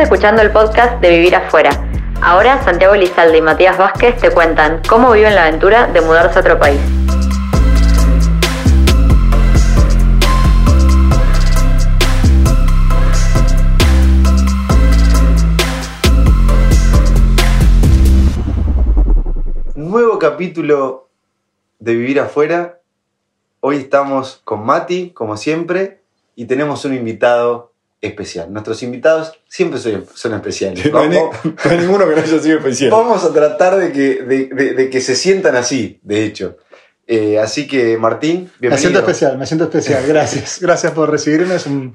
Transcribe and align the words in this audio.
escuchando 0.00 0.40
el 0.40 0.50
podcast 0.50 0.98
de 1.02 1.10
Vivir 1.10 1.36
Afuera. 1.36 1.70
Ahora 2.22 2.62
Santiago 2.64 2.94
Lizalde 2.96 3.36
y 3.36 3.42
Matías 3.42 3.76
Vázquez 3.76 4.16
te 4.16 4.30
cuentan 4.30 4.80
cómo 4.88 5.12
viven 5.12 5.34
la 5.34 5.46
aventura 5.46 5.88
de 5.88 6.00
mudarse 6.00 6.38
a 6.38 6.40
otro 6.40 6.58
país. 6.58 6.80
Nuevo 19.74 20.18
capítulo 20.18 21.10
de 21.78 21.94
Vivir 21.94 22.20
Afuera. 22.20 22.80
Hoy 23.60 23.76
estamos 23.76 24.40
con 24.44 24.64
Mati, 24.64 25.10
como 25.10 25.36
siempre, 25.36 26.00
y 26.36 26.46
tenemos 26.46 26.86
un 26.86 26.94
invitado 26.94 27.69
especial. 28.00 28.52
Nuestros 28.52 28.82
invitados 28.82 29.32
siempre 29.48 29.78
son, 29.78 30.06
son 30.14 30.34
especiales. 30.34 30.90
No 30.92 30.98
hay, 31.00 31.08
no 31.10 31.30
ninguno 31.78 32.08
que 32.08 32.14
no 32.16 32.22
haya 32.22 32.38
sido 32.40 32.58
especial. 32.58 32.90
vamos 32.90 33.24
a 33.24 33.32
tratar 33.32 33.76
de 33.78 33.92
que, 33.92 34.22
de, 34.22 34.46
de- 34.46 34.74
de 34.74 34.90
que 34.90 35.00
se 35.00 35.14
sientan 35.14 35.56
así, 35.56 35.98
de 36.02 36.24
hecho. 36.24 36.56
Eh, 37.06 37.38
así 37.38 37.66
que, 37.66 37.98
Martín, 37.98 38.50
bienvenido. 38.60 38.70
Me 38.70 38.78
siento 38.78 38.98
especial, 39.00 39.36
me 39.38 39.46
siento 39.46 39.64
especial. 39.64 40.04
Gracias. 40.06 40.58
Gracias 40.62 40.92
por 40.92 41.10
recibirme. 41.10 41.56
Es 41.56 41.66
un, 41.66 41.94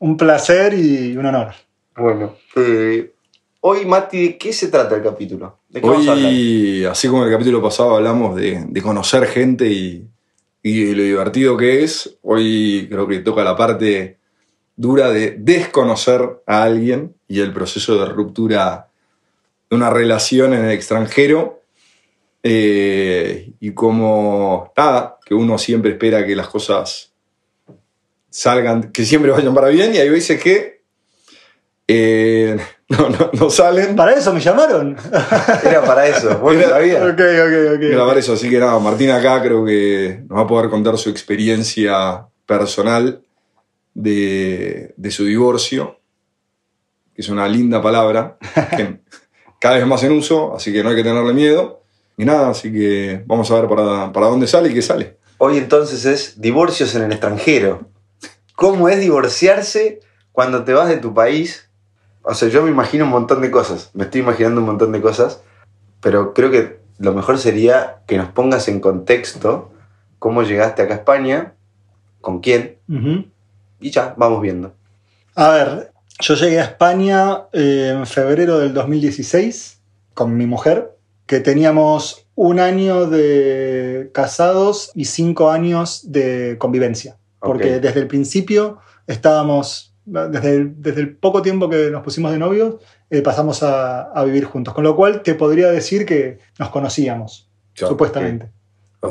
un 0.00 0.16
placer 0.16 0.74
y 0.74 1.16
un 1.16 1.26
honor. 1.26 1.52
Bueno, 1.96 2.36
eh, 2.56 3.12
hoy, 3.60 3.84
Mati, 3.86 4.22
¿de 4.28 4.38
qué 4.38 4.52
se 4.52 4.68
trata 4.68 4.96
el 4.96 5.02
capítulo? 5.02 5.60
¿De 5.68 5.80
qué 5.80 5.86
vamos 5.88 6.08
a 6.08 6.12
hablar? 6.12 6.26
Hoy, 6.26 6.84
así 6.84 7.08
como 7.08 7.22
en 7.22 7.28
el 7.28 7.34
capítulo 7.34 7.62
pasado 7.62 7.96
hablamos 7.96 8.36
de, 8.36 8.64
de 8.68 8.82
conocer 8.82 9.26
gente 9.26 9.66
y, 9.66 10.06
y 10.62 10.84
de 10.84 10.94
lo 10.96 11.02
divertido 11.04 11.56
que 11.56 11.84
es, 11.84 12.18
hoy 12.22 12.86
creo 12.90 13.06
que 13.08 13.20
toca 13.20 13.42
la 13.44 13.56
parte 13.56 14.17
dura 14.78 15.10
de 15.10 15.34
desconocer 15.38 16.22
a 16.46 16.62
alguien 16.62 17.14
y 17.26 17.40
el 17.40 17.52
proceso 17.52 17.98
de 17.98 18.06
ruptura 18.06 18.86
de 19.68 19.76
una 19.76 19.90
relación 19.90 20.54
en 20.54 20.64
el 20.64 20.70
extranjero. 20.70 21.60
eh, 22.44 23.50
y 23.60 23.72
como 23.72 24.72
nada, 24.76 25.18
que 25.26 25.34
uno 25.34 25.58
siempre 25.58 25.90
espera 25.90 26.24
que 26.24 26.36
las 26.36 26.46
cosas 26.48 27.12
salgan, 28.30 28.92
que 28.92 29.04
siempre 29.04 29.32
vayan 29.32 29.52
para 29.54 29.68
bien, 29.68 29.92
y 29.94 29.98
hay 29.98 30.08
veces 30.08 30.40
que 30.40 30.82
eh, 31.88 32.56
no, 32.88 33.08
no- 33.08 33.30
no 33.32 33.50
salen. 33.50 33.96
¿Para 33.96 34.12
eso 34.14 34.32
me 34.32 34.40
llamaron? 34.40 34.96
Era 35.64 35.82
para 35.84 36.06
eso, 36.06 36.38
vos 36.38 36.54
Era- 36.54 36.68
sabías. 36.70 37.02
ok, 37.02 37.20
ok, 37.20 37.74
ok. 37.74 37.80
grabar 37.80 38.18
eso. 38.18 38.34
Así 38.34 38.48
que 38.48 38.58
nada, 38.60 38.78
Martín 38.78 39.10
acá 39.10 39.42
creo 39.42 39.64
que 39.64 40.22
nos 40.28 40.38
va 40.38 40.42
a 40.42 40.46
poder 40.46 40.70
contar 40.70 40.96
su 40.98 41.10
experiencia 41.10 42.26
personal 42.46 43.20
de, 43.98 44.94
de 44.96 45.10
su 45.10 45.24
divorcio, 45.24 45.98
que 47.14 47.22
es 47.22 47.28
una 47.28 47.48
linda 47.48 47.82
palabra, 47.82 48.38
que 48.76 49.00
cada 49.58 49.76
vez 49.76 49.86
más 49.86 50.04
en 50.04 50.12
uso, 50.12 50.54
así 50.54 50.72
que 50.72 50.84
no 50.84 50.90
hay 50.90 50.96
que 50.96 51.02
tenerle 51.02 51.34
miedo. 51.34 51.82
Y 52.16 52.24
nada, 52.24 52.50
así 52.50 52.72
que 52.72 53.22
vamos 53.26 53.50
a 53.50 53.60
ver 53.60 53.68
para, 53.68 54.12
para 54.12 54.26
dónde 54.26 54.46
sale 54.46 54.70
y 54.70 54.74
qué 54.74 54.82
sale. 54.82 55.18
Hoy 55.38 55.58
entonces 55.58 56.04
es 56.04 56.40
divorcios 56.40 56.94
en 56.94 57.02
el 57.02 57.12
extranjero. 57.12 57.88
¿Cómo 58.54 58.88
es 58.88 59.00
divorciarse 59.00 60.00
cuando 60.32 60.64
te 60.64 60.72
vas 60.72 60.88
de 60.88 60.98
tu 60.98 61.12
país? 61.12 61.68
O 62.22 62.34
sea, 62.34 62.48
yo 62.48 62.62
me 62.62 62.70
imagino 62.70 63.04
un 63.04 63.10
montón 63.10 63.40
de 63.40 63.50
cosas, 63.50 63.90
me 63.94 64.04
estoy 64.04 64.20
imaginando 64.20 64.60
un 64.60 64.66
montón 64.66 64.92
de 64.92 65.00
cosas, 65.00 65.42
pero 66.00 66.34
creo 66.34 66.50
que 66.50 66.78
lo 66.98 67.14
mejor 67.14 67.38
sería 67.38 68.02
que 68.06 68.16
nos 68.16 68.28
pongas 68.30 68.68
en 68.68 68.80
contexto 68.80 69.72
cómo 70.18 70.42
llegaste 70.42 70.82
acá 70.82 70.94
a 70.94 70.96
España, 70.98 71.54
con 72.20 72.40
quién. 72.40 72.78
Y 73.80 73.90
ya, 73.90 74.14
vamos 74.16 74.40
viendo. 74.42 74.72
A 75.34 75.50
ver, 75.50 75.92
yo 76.20 76.34
llegué 76.34 76.60
a 76.60 76.64
España 76.64 77.42
eh, 77.52 77.94
en 77.94 78.06
febrero 78.06 78.58
del 78.58 78.74
2016 78.74 79.78
con 80.14 80.36
mi 80.36 80.46
mujer, 80.46 80.96
que 81.26 81.40
teníamos 81.40 82.26
un 82.34 82.58
año 82.58 83.06
de 83.06 84.10
casados 84.12 84.90
y 84.94 85.04
cinco 85.04 85.50
años 85.50 86.10
de 86.10 86.56
convivencia. 86.58 87.16
Porque 87.40 87.78
desde 87.78 88.00
el 88.00 88.08
principio 88.08 88.78
estábamos, 89.06 89.94
desde 90.04 90.56
el, 90.56 90.82
desde 90.82 91.02
el 91.02 91.16
poco 91.16 91.40
tiempo 91.42 91.68
que 91.68 91.90
nos 91.90 92.02
pusimos 92.02 92.32
de 92.32 92.38
novios, 92.38 92.76
eh, 93.10 93.22
pasamos 93.22 93.62
a, 93.62 94.10
a 94.10 94.24
vivir 94.24 94.44
juntos. 94.44 94.74
Con 94.74 94.82
lo 94.82 94.96
cual 94.96 95.22
te 95.22 95.34
podría 95.34 95.70
decir 95.70 96.04
que 96.04 96.38
nos 96.58 96.70
conocíamos, 96.70 97.48
Claro, 97.74 97.92
supuestamente. 97.92 98.50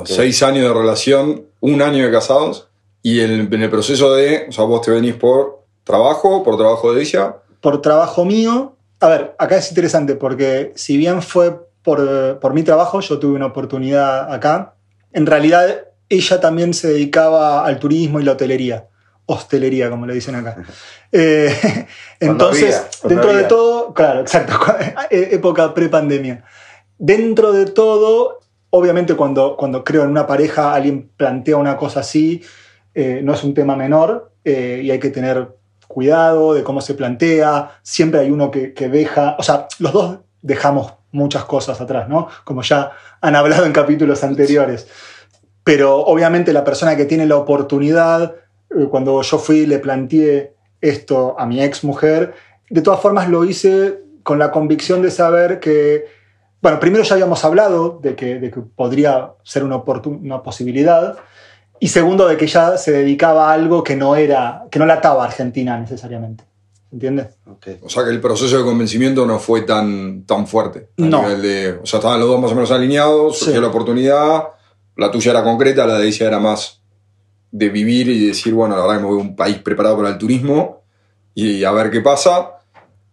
Seis 0.04 0.44
años 0.44 0.68
de 0.68 0.74
relación, 0.74 1.46
un 1.62 1.82
año 1.82 2.06
de 2.06 2.12
casados, 2.12 2.68
y 3.02 3.20
el- 3.20 3.54
en 3.54 3.62
el 3.64 3.70
proceso 3.70 4.14
de, 4.16 4.46
o 4.50 4.52
sea, 4.52 4.66
vos 4.66 4.82
te 4.82 4.92
venís 4.92 5.16
por 5.16 5.66
trabajo, 5.84 6.44
por 6.44 6.58
trabajo 6.58 6.94
de 6.94 7.02
ella, 7.02 7.38
por 7.62 7.82
trabajo 7.82 8.26
mío. 8.26 8.76
A 9.00 9.08
ver, 9.10 9.36
acá 9.38 9.58
es 9.58 9.70
interesante 9.70 10.16
porque 10.16 10.72
si 10.76 10.98
bien 10.98 11.22
fue 11.22 11.68
por, 11.84 12.40
por 12.40 12.54
mi 12.54 12.64
trabajo, 12.64 13.00
yo 13.00 13.20
tuve 13.20 13.36
una 13.36 13.46
oportunidad 13.48 14.34
acá, 14.34 14.74
en 15.14 15.26
realidad 15.26 15.86
ella 16.10 16.40
también 16.40 16.74
se 16.74 16.88
dedicaba 16.90 17.66
al 17.66 17.80
turismo 17.80 18.20
y 18.20 18.24
la 18.24 18.34
hotelería. 18.34 18.88
Hostelería, 19.26 19.90
como 19.90 20.06
le 20.06 20.14
dicen 20.14 20.36
acá. 20.36 20.56
Eh, 21.14 21.88
entonces, 22.20 22.76
había, 22.76 23.10
dentro 23.16 23.30
de 23.30 23.36
había. 23.36 23.48
todo, 23.48 23.94
claro, 23.94 24.20
exacto, 24.20 24.60
época 25.10 25.74
pre-pandemia. 25.74 26.44
Dentro 26.98 27.54
de 27.54 27.66
todo, 27.66 28.42
obviamente 28.72 29.16
cuando, 29.16 29.56
cuando 29.56 29.86
creo 29.86 30.04
en 30.04 30.10
una 30.10 30.28
pareja, 30.28 30.74
alguien 30.74 31.10
plantea 31.16 31.56
una 31.56 31.78
cosa 31.78 32.02
así, 32.02 32.42
eh, 33.00 33.22
no 33.24 33.32
es 33.36 33.44
un 33.44 33.54
tema 33.54 33.76
menor 33.76 34.32
eh, 34.44 34.82
y 34.84 34.90
hay 34.90 34.98
que 34.98 35.12
tener 35.12 35.50
cuidado 35.88 36.56
de 36.56 36.64
cómo 36.64 36.82
se 36.82 36.96
plantea. 36.96 37.78
Siempre 37.84 38.22
hay 38.22 38.32
uno 38.32 38.50
que, 38.50 38.72
deja, 38.90 39.36
o 39.38 39.44
sea, 39.44 39.68
los 39.78 39.94
dos 39.94 40.18
dejamos 40.42 40.96
muchas 41.12 41.46
cosas 41.46 41.80
atrás, 41.80 42.10
¿no? 42.10 42.28
Como 42.44 42.64
ya 42.64 42.94
han 43.22 43.36
hablado 43.36 43.68
en 43.68 43.72
capítulos 43.72 44.24
anteriores. 44.24 44.88
Pero 45.64 45.98
obviamente 45.98 46.52
la 46.54 46.64
persona 46.64 46.98
que 46.98 47.06
tiene 47.06 47.28
la 47.28 47.36
oportunidad, 47.36 48.34
eh, 48.76 48.88
cuando 48.90 49.22
yo 49.22 49.38
fui 49.38 49.68
le 49.68 49.78
planteé 49.78 50.56
esto 50.82 51.36
a 51.38 51.46
mi 51.46 51.62
ex 51.62 51.84
mujer, 51.84 52.34
de 52.68 52.82
todas 52.82 53.00
formas 53.00 53.30
lo 53.30 53.46
hice 53.46 54.00
con 54.24 54.40
la 54.40 54.50
convicción 54.50 55.04
de 55.04 55.12
saber 55.12 55.60
que, 55.60 56.06
bueno, 56.64 56.80
primero 56.80 57.04
ya 57.04 57.14
habíamos 57.14 57.46
hablado 57.46 58.00
de 58.02 58.16
que, 58.16 58.40
de 58.40 58.50
que 58.50 58.62
podría 58.62 59.34
ser 59.44 59.64
una, 59.64 59.84
una 59.86 60.42
posibilidad, 60.42 61.16
y 61.80 61.88
segundo 61.88 62.28
de 62.28 62.38
que 62.38 62.46
ella 62.46 62.78
se 62.78 62.92
dedicaba 62.92 63.50
a 63.50 63.54
algo 63.54 63.84
que 63.84 63.96
no 63.96 64.16
era, 64.16 64.64
que 64.72 64.80
no 64.80 64.86
la 64.86 64.96
ataba 64.96 65.24
a 65.24 65.28
Argentina 65.28 65.80
necesariamente. 65.80 66.44
¿Entiendes? 66.92 67.28
Ok. 67.46 67.68
O 67.84 67.90
sea 67.90 68.04
que 68.06 68.12
el 68.12 68.22
proceso 68.22 68.58
de 68.58 68.64
convencimiento 68.64 69.26
no 69.26 69.40
fue 69.40 69.62
tan, 69.64 70.24
tan 70.24 70.48
fuerte. 70.48 70.90
No. 70.98 71.22
nivel 71.24 71.42
de, 71.42 71.72
o 71.84 71.86
sea, 71.86 72.00
estaban 72.00 72.20
los 72.20 72.30
dos 72.30 72.40
más 72.42 72.52
o 72.52 72.56
menos 72.56 72.72
alineados, 72.72 73.38
surgió 73.40 73.56
Sí. 73.56 73.62
la 73.62 73.68
oportunidad, 73.68 74.44
la 74.96 75.12
tuya 75.12 75.32
era 75.32 75.44
concreta, 75.44 75.86
la 75.86 75.98
de 76.00 76.08
ella 76.08 76.28
era 76.28 76.40
más 76.40 76.82
de 77.52 77.70
vivir 77.70 78.08
y 78.10 78.28
decir, 78.28 78.54
bueno, 78.54 78.76
la 78.76 78.82
verdad 78.84 78.96
que 78.98 79.02
me 79.04 79.10
voy 79.10 79.20
a 79.20 79.22
un 79.22 79.36
país 79.36 79.58
preparado 79.58 79.98
para 79.98 80.10
el 80.10 80.18
turismo 80.18 80.84
y 81.34 81.64
a 81.64 81.72
ver 81.72 81.92
qué 81.92 82.02
pasa. 82.02 82.54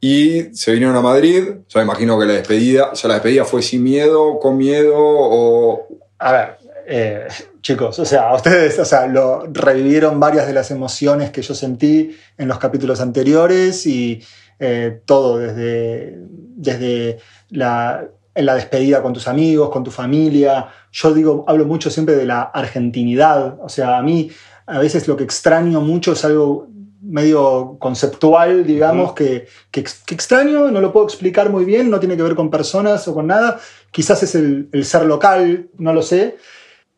Y 0.00 0.54
se 0.54 0.72
vinieron 0.72 0.94
a 0.96 1.00
Madrid, 1.00 1.44
o 1.66 1.70
sea, 1.70 1.82
imagino 1.82 2.18
que 2.18 2.26
la 2.26 2.34
despedida, 2.34 2.90
o 2.92 2.96
sea, 2.96 3.08
la 3.08 3.14
despedida 3.14 3.44
fue 3.44 3.62
sin 3.62 3.82
miedo, 3.82 4.38
con 4.38 4.56
miedo 4.56 4.94
o... 4.96 5.88
A 6.18 6.32
ver, 6.32 6.58
eh, 6.86 7.26
chicos, 7.60 7.98
o 7.98 8.04
sea, 8.04 8.34
ustedes 8.34 8.78
o 8.78 8.84
sea, 8.84 9.06
lo 9.06 9.46
revivieron 9.52 10.20
varias 10.20 10.46
de 10.46 10.52
las 10.52 10.70
emociones 10.70 11.30
que 11.30 11.42
yo 11.42 11.54
sentí 11.54 12.16
en 12.36 12.48
los 12.48 12.58
capítulos 12.58 13.00
anteriores 13.00 13.86
y 13.86 14.22
eh, 14.58 15.00
todo 15.04 15.38
desde, 15.38 16.18
desde 16.18 17.18
la, 17.50 18.06
despedida 18.34 19.02
con 19.02 19.12
tus 19.12 19.28
amigos, 19.28 19.70
con 19.70 19.84
tu 19.84 19.90
familia. 19.90 20.68
Yo 20.92 21.12
digo, 21.14 21.44
hablo 21.48 21.64
mucho 21.64 21.90
siempre 21.90 22.16
de 22.16 22.26
la 22.26 22.42
argentinidad. 22.42 23.58
O 23.62 23.68
sea, 23.68 23.98
a 23.98 24.02
mí 24.02 24.30
a 24.66 24.78
veces 24.78 25.08
lo 25.08 25.16
que 25.16 25.24
extraño 25.24 25.80
mucho 25.80 26.12
es 26.12 26.24
algo 26.24 26.68
medio 27.02 27.76
conceptual, 27.78 28.64
digamos, 28.66 29.12
que, 29.12 29.46
que, 29.70 29.80
ex- 29.80 30.02
que 30.06 30.14
extraño, 30.14 30.70
no 30.70 30.80
lo 30.80 30.90
puedo 30.92 31.04
explicar 31.06 31.50
muy 31.50 31.64
bien, 31.64 31.90
no 31.90 32.00
tiene 32.00 32.16
que 32.16 32.22
ver 32.22 32.34
con 32.34 32.48
personas 32.50 33.06
o 33.08 33.14
con 33.14 33.26
nada, 33.26 33.60
quizás 33.90 34.22
es 34.22 34.34
el, 34.34 34.68
el 34.72 34.84
ser 34.86 35.04
local, 35.04 35.68
no 35.76 35.92
lo 35.92 36.00
sé. 36.02 36.36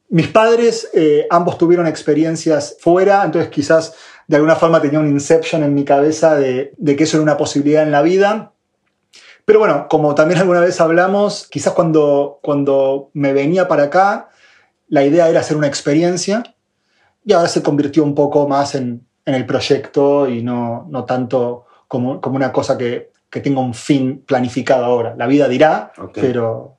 Mis 0.09 0.29
padres 0.29 0.89
eh, 0.95 1.27
ambos 1.31 1.59
tuvieron 1.59 1.87
experiencias 1.87 2.77
fuera, 2.81 3.25
entonces 3.25 3.51
quizás 3.51 3.95
de 4.29 4.37
alguna 4.37 4.57
forma 4.57 4.81
tenía 4.81 5.01
un 5.01 5.09
inception 5.09 5.63
en 5.63 5.75
mi 5.75 5.85
cabeza 5.85 6.37
de, 6.37 6.73
de 6.77 6.97
que 6.97 7.05
eso 7.05 7.17
era 7.17 7.23
una 7.23 7.37
posibilidad 7.37 7.83
en 7.83 7.91
la 7.91 8.03
vida. 8.03 8.53
Pero 9.45 9.61
bueno, 9.61 9.87
como 9.89 10.15
también 10.15 10.41
alguna 10.41 10.61
vez 10.61 10.81
hablamos, 10.81 11.47
quizás 11.49 11.73
cuando, 11.73 12.41
cuando 12.43 13.11
me 13.13 13.33
venía 13.33 13.69
para 13.69 13.85
acá, 13.85 14.31
la 14.89 15.05
idea 15.05 15.29
era 15.29 15.41
hacer 15.41 15.57
una 15.57 15.69
experiencia 15.69 16.43
y 17.25 17.33
ahora 17.33 17.49
se 17.49 17.63
convirtió 17.63 18.03
un 18.03 18.15
poco 18.15 18.49
más 18.49 18.75
en, 18.75 19.07
en 19.25 19.35
el 19.35 19.47
proyecto 19.47 20.29
y 20.29 20.43
no, 20.43 20.87
no 20.91 21.05
tanto 21.05 21.67
como, 21.89 22.21
como 22.21 22.37
una 22.37 22.53
cosa 22.53 22.79
que, 22.79 23.11
que 23.31 23.41
tenga 23.41 23.61
un 23.61 23.75
fin 23.75 24.23
planificado 24.27 24.85
ahora. 24.85 25.15
La 25.17 25.27
vida 25.27 25.49
dirá, 25.49 25.93
pero, 26.15 26.76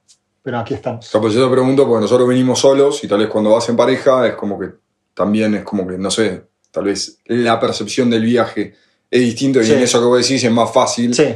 pero 0.47 0.59
aquí 0.59 0.73
estamos. 0.75 1.05
sea, 1.05 1.19
pues 1.19 1.33
yo 1.33 1.45
te 1.45 1.51
pregunto, 1.51 1.85
porque 1.85 2.03
nosotros 2.03 2.25
venimos 2.25 2.59
solos 2.59 3.03
y 3.03 3.07
tal 3.09 3.19
vez 3.19 3.27
cuando 3.27 3.49
vas 3.51 3.67
en 3.67 3.75
pareja 3.75 4.25
es 4.25 4.35
como 4.35 4.57
que 4.57 4.69
también 5.13 5.53
es 5.55 5.63
como 5.65 5.85
que, 5.85 5.97
no 5.97 6.09
sé, 6.09 6.43
tal 6.71 6.85
vez 6.85 7.17
la 7.25 7.59
percepción 7.59 8.09
del 8.09 8.23
viaje 8.23 8.73
es 9.11 9.19
distinto 9.19 9.61
y 9.61 9.69
en 9.69 9.79
eso 9.79 9.99
que 9.99 10.05
vos 10.05 10.21
decís 10.21 10.41
es 10.41 10.51
más 10.51 10.71
fácil 10.71 11.13
Sí. 11.13 11.35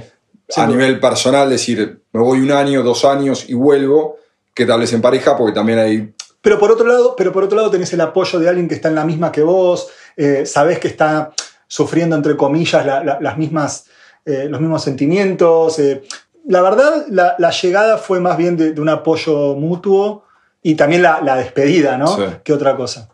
a 0.56 0.66
nivel 0.66 0.98
personal 1.02 1.50
decir, 1.50 2.04
me 2.14 2.22
voy 2.22 2.40
un 2.40 2.52
año, 2.54 2.84
dos 2.84 3.04
años 3.04 3.50
y 3.50 3.54
vuelvo, 3.54 4.16
que 4.54 4.66
tal 4.66 4.80
vez 4.80 4.94
en 4.94 5.02
pareja, 5.02 5.36
porque 5.36 5.54
también 5.54 5.80
hay... 5.80 6.14
Pero 6.42 6.58
por 6.58 6.72
otro 6.72 6.88
lado, 6.88 7.14
pero 7.18 7.34
por 7.34 7.44
otro 7.44 7.58
lado 7.58 7.70
tenés 7.70 7.92
el 7.92 8.00
apoyo 8.00 8.40
de 8.40 8.48
alguien 8.48 8.70
que 8.70 8.76
está 8.76 8.88
en 8.88 8.96
la 8.96 9.04
misma 9.04 9.30
que 9.30 9.42
vos, 9.42 9.90
eh, 10.16 10.46
sabés 10.46 10.80
que 10.80 10.88
está 10.88 11.34
sufriendo, 11.68 12.16
entre 12.16 12.38
comillas, 12.38 12.86
la- 12.86 13.04
la- 13.04 13.20
las 13.20 13.38
mismas, 13.38 13.88
eh, 14.26 14.46
los 14.50 14.62
mismos 14.62 14.82
sentimientos. 14.84 15.80
eh. 15.80 16.02
La 16.48 16.62
verdad, 16.62 17.06
la, 17.10 17.36
la 17.38 17.52
llegada 17.52 17.98
fue 17.98 18.20
más 18.20 18.38
bien 18.38 18.58
de, 18.58 18.74
de 18.74 18.82
un 18.82 18.90
apoyo 18.90 19.56
mutuo 19.56 20.26
y 20.62 20.76
también 20.76 21.02
la, 21.02 21.22
la 21.22 21.36
despedida, 21.36 21.98
¿no? 21.98 22.08
Sí. 22.08 22.24
Que 22.44 22.54
otra 22.54 22.76
cosa. 22.76 23.10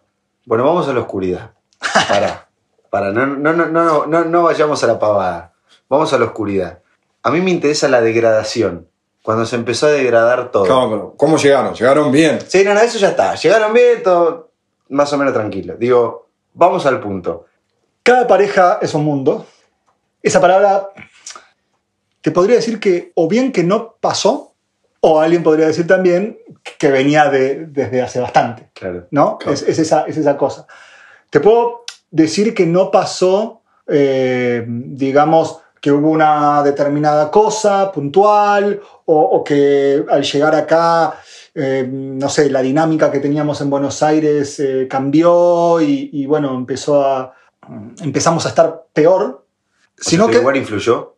Bueno, 0.45 0.63
vamos 0.63 0.87
a 0.87 0.93
la 0.93 1.01
oscuridad. 1.01 1.51
Para, 2.07 2.47
para, 2.89 3.11
no, 3.11 3.25
no, 3.25 3.53
no, 3.53 3.65
no, 3.65 4.05
no, 4.05 4.25
no 4.25 4.43
vayamos 4.43 4.83
a 4.83 4.87
la 4.87 4.97
pavada. 4.97 5.53
Vamos 5.89 6.11
a 6.13 6.17
la 6.17 6.25
oscuridad. 6.25 6.79
A 7.23 7.31
mí 7.31 7.41
me 7.41 7.51
interesa 7.51 7.87
la 7.87 8.01
degradación. 8.01 8.87
Cuando 9.23 9.45
se 9.45 9.57
empezó 9.57 9.87
a 9.87 9.91
degradar 9.91 10.51
todo. 10.51 11.13
¿Cómo 11.17 11.37
llegaron? 11.37 11.73
¿Llegaron 11.73 12.11
bien? 12.13 12.39
Sí, 12.47 12.63
no, 12.63 12.73
no, 12.73 12.79
eso 12.79 12.97
ya 12.97 13.09
está. 13.09 13.35
Llegaron 13.35 13.73
bien, 13.73 14.01
todo 14.01 14.51
más 14.89 15.11
o 15.11 15.17
menos 15.17 15.33
tranquilo. 15.33 15.75
Digo, 15.77 16.29
vamos 16.53 16.85
al 16.85 17.01
punto. 17.01 17.45
Cada 18.03 18.25
pareja 18.25 18.79
es 18.81 18.93
un 18.93 19.03
mundo. 19.03 19.45
Esa 20.23 20.39
palabra 20.39 20.89
te 22.21 22.31
podría 22.31 22.55
decir 22.57 22.79
que 22.79 23.11
o 23.15 23.27
bien 23.27 23.51
que 23.51 23.63
no 23.63 23.95
pasó, 23.99 24.53
o 24.99 25.19
alguien 25.21 25.43
podría 25.43 25.67
decir 25.67 25.85
también 25.87 26.39
que 26.79 26.89
venía 26.91 27.29
de- 27.29 27.67
desde 27.67 28.01
hace 28.01 28.19
bastante. 28.19 28.69
Claro. 28.73 29.07
¿no? 29.11 29.37
Claro. 29.37 29.53
Es, 29.53 29.61
es 29.63 29.79
esa, 29.79 30.05
es 30.05 30.17
esa 30.17 30.35
cosa. 30.37 30.65
Te 31.29 31.39
puedo 31.39 31.83
decir 32.11 32.53
que 32.53 32.65
no 32.65 32.89
pasó, 32.91 33.61
eh, 33.87 34.65
digamos, 34.67 35.59
que 35.79 35.91
hubo 35.91 36.09
una 36.09 36.63
determinada 36.63 37.29
cosa 37.29 37.91
puntual 37.91 38.81
o, 39.05 39.21
o 39.21 39.43
que 39.43 40.03
al 40.09 40.23
llegar 40.23 40.55
acá, 40.55 41.19
eh, 41.53 41.87
no 41.87 42.27
sé, 42.29 42.49
la 42.49 42.61
dinámica 42.61 43.11
que 43.11 43.19
teníamos 43.19 43.61
en 43.61 43.69
Buenos 43.69 44.01
Aires 44.01 44.59
eh, 44.59 44.87
cambió 44.89 45.79
y, 45.79 46.09
y, 46.11 46.25
bueno, 46.25 46.55
empezó 46.55 47.05
a, 47.05 47.33
empezamos 48.01 48.45
a 48.45 48.49
estar 48.49 48.85
peor. 48.91 49.23
O 49.23 49.43
Sino 49.97 50.25
sea, 50.25 50.33
que 50.33 50.39
igual 50.39 50.57
influyó. 50.57 51.16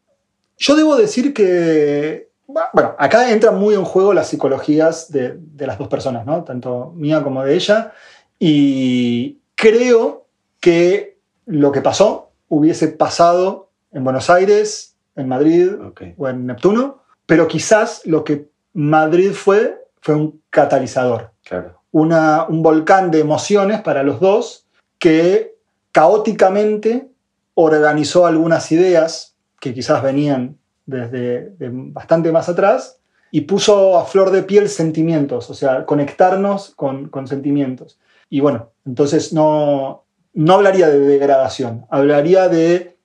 Yo 0.59 0.75
debo 0.75 0.95
decir 0.95 1.33
que, 1.33 2.29
bueno, 2.45 2.95
acá 2.99 3.31
entran 3.31 3.57
muy 3.57 3.73
en 3.75 3.85
juego 3.85 4.13
las 4.13 4.27
psicologías 4.27 5.11
de, 5.11 5.35
de 5.37 5.67
las 5.67 5.77
dos 5.79 5.87
personas, 5.87 6.25
¿no? 6.25 6.43
Tanto 6.43 6.91
mía 6.95 7.23
como 7.23 7.43
de 7.43 7.55
ella. 7.55 7.93
Y 8.37 9.39
creo 9.55 10.27
que 10.59 11.17
lo 11.45 11.71
que 11.71 11.81
pasó 11.81 12.31
hubiese 12.47 12.89
pasado 12.89 13.69
en 13.91 14.03
Buenos 14.03 14.29
Aires, 14.29 14.95
en 15.15 15.27
Madrid 15.27 15.71
o 16.17 16.27
en 16.29 16.45
Neptuno, 16.45 17.03
pero 17.25 17.47
quizás 17.47 18.01
lo 18.05 18.23
que 18.23 18.49
Madrid 18.73 19.31
fue 19.33 19.85
fue 20.01 20.15
un 20.15 20.41
catalizador 20.49 21.31
Claro. 21.43 21.81
una, 21.91 22.45
un 22.47 22.63
volcán 22.63 23.11
de 23.11 23.19
emociones 23.19 23.81
para 23.81 24.03
los 24.03 24.19
dos 24.19 24.65
que 24.97 25.55
caóticamente 25.91 27.09
organizó 27.55 28.25
algunas 28.25 28.71
ideas 28.71 29.28
que 29.59 29.73
quizás 29.73 30.01
venían 30.03 30.57
desde 30.85 31.51
de 31.51 31.69
bastante 31.71 32.31
más 32.31 32.49
atrás 32.49 32.99
y 33.31 33.41
puso 33.41 33.97
a 33.99 34.05
flor 34.05 34.31
de 34.31 34.43
piel 34.43 34.69
sentimientos, 34.69 35.49
o 35.49 35.53
sea, 35.53 35.85
conectarnos 35.85 36.71
con, 36.75 37.09
con 37.09 37.27
sentimientos. 37.27 37.99
Y 38.29 38.39
bueno, 38.39 38.71
entonces 38.85 39.33
no, 39.33 40.03
no 40.33 40.53
hablaría 40.53 40.89
de 40.89 40.99
degradación, 40.99 41.85
hablaría 41.89 42.47
de, 42.49 42.97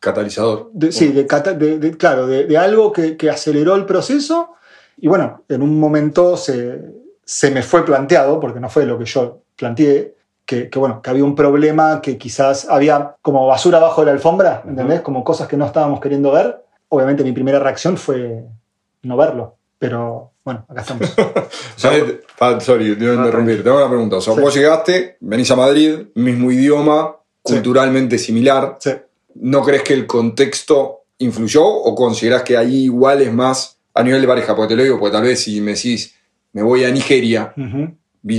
Catalizador. 0.00 0.70
de- 0.72 0.92
sí, 0.92 1.08
de, 1.08 1.24
de- 1.24 1.96
claro, 1.96 2.26
de, 2.26 2.46
de 2.46 2.58
algo 2.58 2.92
que, 2.92 3.16
que 3.16 3.30
aceleró 3.30 3.74
el 3.74 3.86
proceso 3.86 4.50
y 4.98 5.08
bueno, 5.08 5.42
en 5.48 5.62
un 5.62 5.80
momento 5.80 6.36
se, 6.36 6.80
se 7.24 7.50
me 7.50 7.62
fue 7.62 7.84
planteado, 7.84 8.38
porque 8.38 8.60
no 8.60 8.68
fue 8.68 8.86
lo 8.86 8.98
que 8.98 9.04
yo 9.04 9.42
planteé, 9.56 10.14
que, 10.52 10.68
que, 10.68 10.78
bueno, 10.78 11.00
que 11.00 11.08
había 11.08 11.24
un 11.24 11.34
problema 11.34 12.02
que 12.02 12.18
quizás 12.18 12.68
había 12.68 13.16
como 13.22 13.46
basura 13.46 13.78
abajo 13.78 14.02
de 14.02 14.06
la 14.06 14.12
alfombra, 14.12 14.62
¿entendés? 14.68 15.00
Como 15.00 15.24
cosas 15.24 15.48
que 15.48 15.56
no 15.56 15.64
estábamos 15.64 15.98
queriendo 15.98 16.30
ver. 16.30 16.62
Obviamente 16.90 17.24
mi 17.24 17.32
primera 17.32 17.58
reacción 17.58 17.96
fue 17.96 18.44
no 19.02 19.16
verlo, 19.16 19.56
pero 19.78 20.32
bueno, 20.44 20.66
acá 20.68 20.82
estamos. 20.82 21.10
¿Sabes? 21.76 22.04
Pa- 22.38 22.60
Sorry, 22.60 22.94
te 22.98 23.06
voy 23.06 23.14
a 23.14 23.18
No, 23.20 23.24
interrumpir. 23.24 23.64
Tengo 23.64 23.78
una 23.78 23.88
pregunta. 23.88 24.16
O 24.16 24.20
sea, 24.20 24.34
Sí. 24.34 24.40
vos 24.42 24.54
llegaste, 24.54 25.16
venís 25.20 25.50
a 25.50 25.56
Madrid, 25.56 26.00
mismo 26.16 26.50
idioma, 26.52 27.16
Sí. 27.44 27.54
culturalmente 27.54 28.18
similar. 28.18 28.76
Sí. 28.78 28.90
¿No 29.36 29.62
crees 29.62 29.82
que 29.84 29.94
el 29.94 30.06
contexto 30.06 31.04
influyó 31.18 31.64
o 31.66 31.94
considerás 31.94 32.42
que 32.42 32.58
ahí 32.58 32.84
igual 32.84 33.22
es 33.22 33.32
más 33.32 33.78
a 33.94 34.02
nivel 34.02 34.20
de 34.20 34.28
pareja? 34.28 34.54
Porque 34.54 34.74
te 34.74 34.76
lo 34.76 34.82
digo, 34.82 34.98
porque 34.98 35.14
tal 35.14 35.22
vez 35.22 35.40
si 35.40 35.62
me 35.62 35.72
decís, 35.72 36.14
me 36.52 36.62
voy 36.62 36.84
a 36.84 36.90
Nigeria, 36.90 37.54
Ujú. 37.56 37.78
vi 37.78 37.94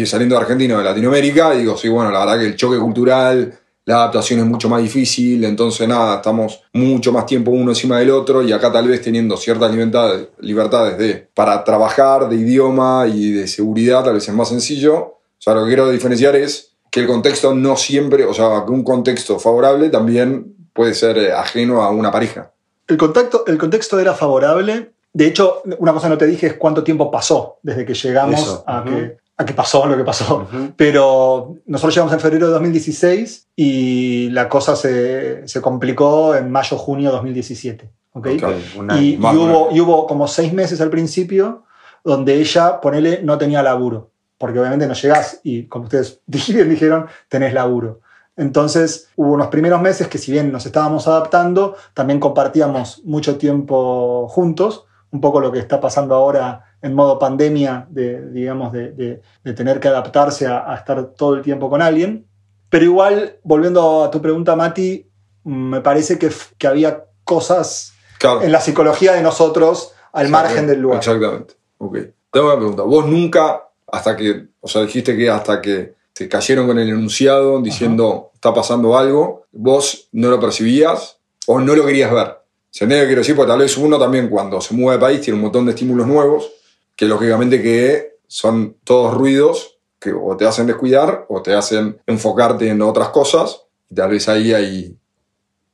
saliendo 0.05 0.35
de 0.35 0.41
Argentina 0.41 0.75
o 0.75 0.77
de 0.79 0.83
Latinoamérica, 0.83 1.53
y 1.55 1.59
digo, 1.59 1.77
sí, 1.77 1.89
bueno, 1.89 2.11
la 2.11 2.19
verdad 2.19 2.39
que 2.39 2.45
el 2.45 2.55
choque 2.55 2.77
cultural, 2.77 3.53
la 3.85 3.95
adaptación 3.95 4.39
es 4.39 4.45
mucho 4.45 4.69
más 4.69 4.81
difícil, 4.81 5.43
entonces 5.43 5.87
nada, 5.87 6.15
estamos 6.15 6.61
mucho 6.71 7.11
más 7.11 7.25
tiempo 7.25 7.51
uno 7.51 7.71
encima 7.71 7.99
del 7.99 8.11
otro 8.11 8.41
y 8.41 8.51
acá 8.53 8.71
tal 8.71 8.87
vez 8.87 9.01
teniendo 9.01 9.35
ciertas 9.35 9.71
libertades, 9.71 10.29
libertades 10.39 10.97
de, 10.97 11.27
para 11.33 11.63
trabajar, 11.63 12.29
de 12.29 12.37
idioma 12.37 13.05
y 13.07 13.31
de 13.31 13.47
seguridad, 13.47 14.03
tal 14.03 14.13
vez 14.13 14.27
es 14.27 14.33
más 14.33 14.49
sencillo. 14.49 14.95
O 14.95 15.19
sea, 15.39 15.53
lo 15.53 15.63
que 15.63 15.67
quiero 15.67 15.89
diferenciar 15.91 16.35
es 16.37 16.71
que 16.89 17.01
el 17.01 17.07
contexto 17.07 17.53
no 17.53 17.75
siempre, 17.75 18.23
o 18.23 18.33
sea, 18.33 18.63
que 18.65 18.71
un 18.71 18.83
contexto 18.83 19.37
favorable 19.37 19.89
también 19.89 20.55
puede 20.71 20.93
ser 20.93 21.17
eh, 21.17 21.33
ajeno 21.33 21.81
a 21.81 21.89
una 21.89 22.11
pareja. 22.11 22.51
El, 22.87 22.97
contacto, 22.97 23.43
el 23.47 23.57
contexto 23.57 23.99
era 23.99 24.13
favorable. 24.13 24.91
De 25.11 25.27
hecho, 25.27 25.61
una 25.79 25.91
cosa 25.91 26.07
que 26.07 26.11
no 26.11 26.17
te 26.17 26.27
dije 26.27 26.47
es 26.47 26.53
cuánto 26.53 26.83
tiempo 26.83 27.11
pasó 27.11 27.59
desde 27.61 27.85
que 27.85 27.93
llegamos 27.93 28.41
Eso, 28.41 28.63
a, 28.65 28.83
que, 28.83 29.17
a 29.37 29.45
que 29.45 29.53
pasó 29.53 29.85
lo 29.85 29.97
que 29.97 30.03
pasó. 30.03 30.47
Pero 30.75 31.55
nosotros 31.65 31.95
llegamos 31.95 32.13
en 32.13 32.19
febrero 32.19 32.47
de 32.47 32.53
2016 32.53 33.49
y 33.55 34.29
la 34.29 34.47
cosa 34.47 34.75
se, 34.75 35.47
se 35.47 35.61
complicó 35.61 36.35
en 36.35 36.51
mayo, 36.51 36.77
junio 36.77 37.09
de 37.09 37.15
2017. 37.15 37.91
¿ok? 38.13 38.27
Ok. 38.27 38.43
Un 38.77 38.91
año. 38.91 39.01
Y, 39.01 39.17
hubo, 39.17 39.69
y 39.71 39.81
hubo 39.81 40.07
como 40.07 40.27
seis 40.27 40.53
meses 40.53 40.81
al 40.81 40.89
principio 40.89 41.63
donde 42.03 42.35
ella, 42.35 42.79
ponele, 42.81 43.21
no 43.23 43.37
tenía 43.37 43.63
laburo. 43.63 44.11
Porque 44.37 44.59
obviamente 44.59 44.87
no 44.87 44.93
llegás 44.93 45.39
y, 45.43 45.67
como 45.67 45.85
ustedes 45.85 46.19
bien 46.27 46.69
dijeron, 46.69 47.07
tenés 47.29 47.53
laburo. 47.53 48.01
Entonces 48.35 49.09
hubo 49.15 49.33
unos 49.33 49.47
primeros 49.47 49.81
meses 49.81 50.07
que 50.07 50.17
si 50.17 50.31
bien 50.31 50.51
nos 50.51 50.65
estábamos 50.65 51.07
adaptando, 51.07 51.75
también 51.93 52.19
compartíamos 52.19 53.03
mucho 53.05 53.37
tiempo 53.37 54.27
juntos, 54.27 54.85
un 55.11 55.21
poco 55.21 55.39
lo 55.39 55.51
que 55.51 55.59
está 55.59 55.79
pasando 55.79 56.15
ahora 56.15 56.72
en 56.83 56.93
modo 56.93 57.17
pandemia, 57.17 57.87
de, 57.89 58.29
digamos, 58.29 58.71
de, 58.71 58.91
de- 58.91 59.21
de 59.43 59.53
tener 59.53 59.79
que 59.79 59.87
adaptarse 59.87 60.45
a, 60.45 60.71
a 60.71 60.75
estar 60.75 61.03
todo 61.15 61.33
el 61.33 61.41
tiempo 61.41 61.69
con 61.69 61.81
alguien. 61.81 62.27
Pero 62.69 62.85
igual, 62.85 63.37
volviendo 63.43 64.03
a 64.03 64.11
tu 64.11 64.21
pregunta, 64.21 64.55
Mati, 64.55 65.07
me 65.45 65.81
parece 65.81 66.19
que, 66.19 66.29
que 66.57 66.67
había 66.67 67.05
cosas 67.23 67.93
Claro. 68.19 68.41
en 68.43 68.51
la 68.51 68.61
psicología 68.61 69.13
de 69.13 69.21
nosotros 69.21 69.93
al 70.13 70.29
margen 70.29 70.67
del 70.67 70.79
lugar. 70.81 70.99
Exactamente. 70.99 71.55
Ok. 71.79 71.97
Tengo 72.31 72.47
una 72.47 72.55
pregunta. 72.57 72.83
Vos 72.83 73.05
nunca, 73.07 73.63
hasta 73.91 74.15
que, 74.15 74.45
o 74.61 74.67
sea, 74.67 74.81
dijiste 74.83 75.17
que 75.17 75.29
hasta 75.29 75.61
que 75.61 75.95
te 76.13 76.29
cayeron 76.29 76.67
con 76.67 76.77
el 76.79 76.87
enunciado 76.89 77.61
diciendo 77.61 78.31
está 78.33 78.53
pasando 78.53 78.97
algo, 78.97 79.45
vos 79.51 80.07
no 80.11 80.29
lo 80.29 80.39
percibías 80.39 81.17
o 81.47 81.59
no 81.59 81.75
lo 81.75 81.85
querías 81.85 82.11
ver. 82.13 82.37
¿Se 82.69 82.85
entiende 82.85 83.03
que 83.05 83.09
quiero 83.09 83.21
decir? 83.21 83.35
Porque 83.35 83.51
tal 83.51 83.59
vez 83.59 83.77
uno 83.77 83.99
también 83.99 84.29
cuando 84.29 84.59
se 84.61 84.73
mueve 84.73 84.97
de 84.97 85.01
país 85.01 85.21
tiene 85.21 85.35
un 85.37 85.43
montón 85.43 85.65
de 85.65 85.71
estímulos 85.73 86.07
nuevos, 86.07 86.49
que 86.95 87.05
lógicamente 87.05 87.61
que 87.61 88.17
son 88.27 88.77
todos 88.83 89.13
ruidos 89.13 89.79
que 89.99 90.11
o 90.13 90.35
te 90.37 90.45
hacen 90.45 90.67
descuidar 90.67 91.25
o 91.29 91.41
te 91.41 91.53
hacen 91.53 92.01
enfocarte 92.07 92.67
en 92.69 92.81
otras 92.81 93.09
cosas. 93.09 93.63
Y 93.89 93.95
tal 93.95 94.09
vez 94.11 94.27
ahí 94.27 94.53
hay... 94.53 94.97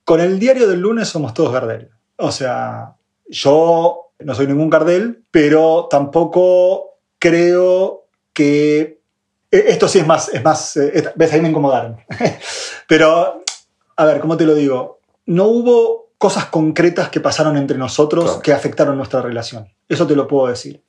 Con 0.05 0.19
el 0.19 0.39
diario 0.39 0.67
del 0.67 0.79
lunes 0.81 1.07
somos 1.07 1.33
todos 1.33 1.51
Gardel. 1.51 1.89
O 2.17 2.31
sea, 2.31 2.95
yo 3.27 4.11
no 4.19 4.35
soy 4.35 4.47
ningún 4.47 4.69
Gardel, 4.69 5.23
pero 5.31 5.88
tampoco 5.89 6.97
creo 7.17 8.05
que... 8.33 9.01
eh, 9.51 9.65
Esto 9.67 9.88
sí 9.88 9.99
es 9.99 10.07
más, 10.07 10.29
es 10.33 10.43
más, 10.43 10.77
eh, 10.77 11.11
ves, 11.15 11.33
ahí 11.33 11.41
me 11.41 11.49
incomodaron. 11.49 11.97
pero, 12.88 13.43
a 13.95 14.05
ver, 14.05 14.19
¿cómo 14.19 14.38
te 14.38 14.45
lo 14.45 14.53
digo? 14.55 14.99
No 15.25 15.45
hubo 15.45 16.09
cosas 16.17 16.45
concretas 16.45 17.09
que 17.09 17.19
pasaron 17.21 17.55
entre 17.57 17.77
nosotros 17.77 18.25
Claro. 18.25 18.41
que 18.41 18.53
afectaron 18.53 18.97
nuestra 18.97 19.21
relación. 19.21 19.67
Eso 19.88 20.05
te 20.05 20.15
lo 20.15 20.27
puedo 20.27 20.47
decir. 20.47 20.83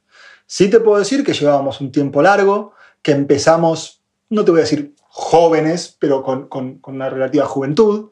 Sí 0.52 0.68
te 0.68 0.80
puedo 0.80 0.98
decir 0.98 1.22
que 1.22 1.32
llevábamos 1.32 1.80
un 1.80 1.92
tiempo 1.92 2.22
largo, 2.22 2.72
que 3.02 3.12
empezamos, 3.12 4.02
no 4.30 4.44
te 4.44 4.50
voy 4.50 4.58
a 4.58 4.64
decir 4.64 4.96
jóvenes, 5.08 5.96
pero 6.00 6.24
con, 6.24 6.48
con- 6.48 6.78
con 6.78 6.96
una 6.96 7.08
relativa 7.08 7.46
juventud, 7.46 8.10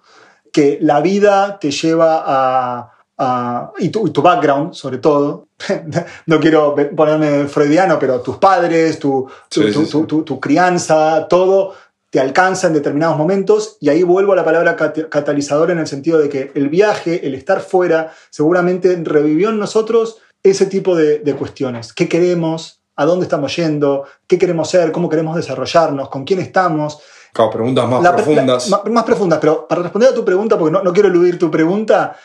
que 0.52 0.78
la 0.80 1.00
vida 1.00 1.58
te 1.58 1.72
lleva 1.72 2.22
a... 2.24 2.92
a- 3.18 3.72
y, 3.80 3.88
tu, 3.88 4.06
y 4.06 4.10
tu 4.12 4.22
background, 4.22 4.72
sobre 4.72 4.98
todo, 4.98 5.48
no 6.26 6.38
quiero 6.38 6.76
ponerme 6.94 7.48
freudiano, 7.48 7.98
pero 7.98 8.20
tus 8.20 8.36
padres, 8.36 9.00
tu, 9.00 9.28
tu, 9.48 9.62
Sí, 9.64 9.72
tu- 9.72 9.84
sí, 9.84 10.24
tu- 10.24 10.38
crianza, 10.38 11.26
todo 11.28 11.74
te 12.10 12.20
alcanza 12.20 12.68
en 12.68 12.72
determinados 12.74 13.18
momentos 13.18 13.78
y 13.80 13.88
ahí 13.88 14.04
vuelvo 14.04 14.32
a 14.32 14.36
la 14.36 14.44
palabra 14.44 14.76
cat- 14.76 15.08
catalizador 15.08 15.72
en 15.72 15.80
el 15.80 15.88
sentido 15.88 16.20
de 16.20 16.28
que 16.28 16.52
el 16.54 16.68
viaje, 16.68 17.26
el 17.26 17.34
estar 17.34 17.60
fuera, 17.60 18.12
seguramente 18.30 18.96
revivió 19.02 19.48
en 19.48 19.58
nosotros 19.58 20.18
ese 20.42 20.66
tipo 20.66 20.94
de, 20.96 21.18
de 21.20 21.34
cuestiones. 21.34 21.92
¿Qué 21.92 22.08
queremos? 22.08 22.80
¿A 22.96 23.04
dónde 23.04 23.24
estamos 23.24 23.54
yendo? 23.56 24.04
¿Qué 24.26 24.38
queremos 24.38 24.68
ser? 24.70 24.90
¿Cómo 24.92 25.08
queremos 25.08 25.36
desarrollarnos? 25.36 26.08
¿Con 26.08 26.24
quién 26.24 26.40
estamos? 26.40 27.00
Claro, 27.32 27.50
preguntas 27.50 27.88
más 27.88 28.02
La- 28.02 28.16
profundas. 28.16 28.68
la- 28.70 28.82
más 28.90 29.04
profundas, 29.04 29.38
pero 29.40 29.68
para 29.68 29.82
responder 29.82 30.10
a 30.10 30.14
tu 30.14 30.24
pregunta, 30.24 30.58
porque 30.58 30.72
no, 30.72 30.82
no 30.82 30.92
quiero 30.92 31.08
eludir 31.08 31.38
tu 31.38 31.50
pregunta, 31.50 32.16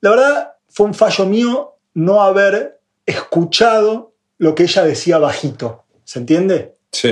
la 0.00 0.10
verdad 0.10 0.52
fue 0.68 0.86
un 0.86 0.94
fallo 0.94 1.26
mío 1.26 1.76
no 1.94 2.22
haber 2.22 2.80
escuchado 3.06 4.12
lo 4.38 4.54
que 4.54 4.64
ella 4.64 4.84
decía 4.84 5.18
bajito. 5.18 5.84
¿Se 6.04 6.18
entiende? 6.18 6.74
Sí. 6.92 7.08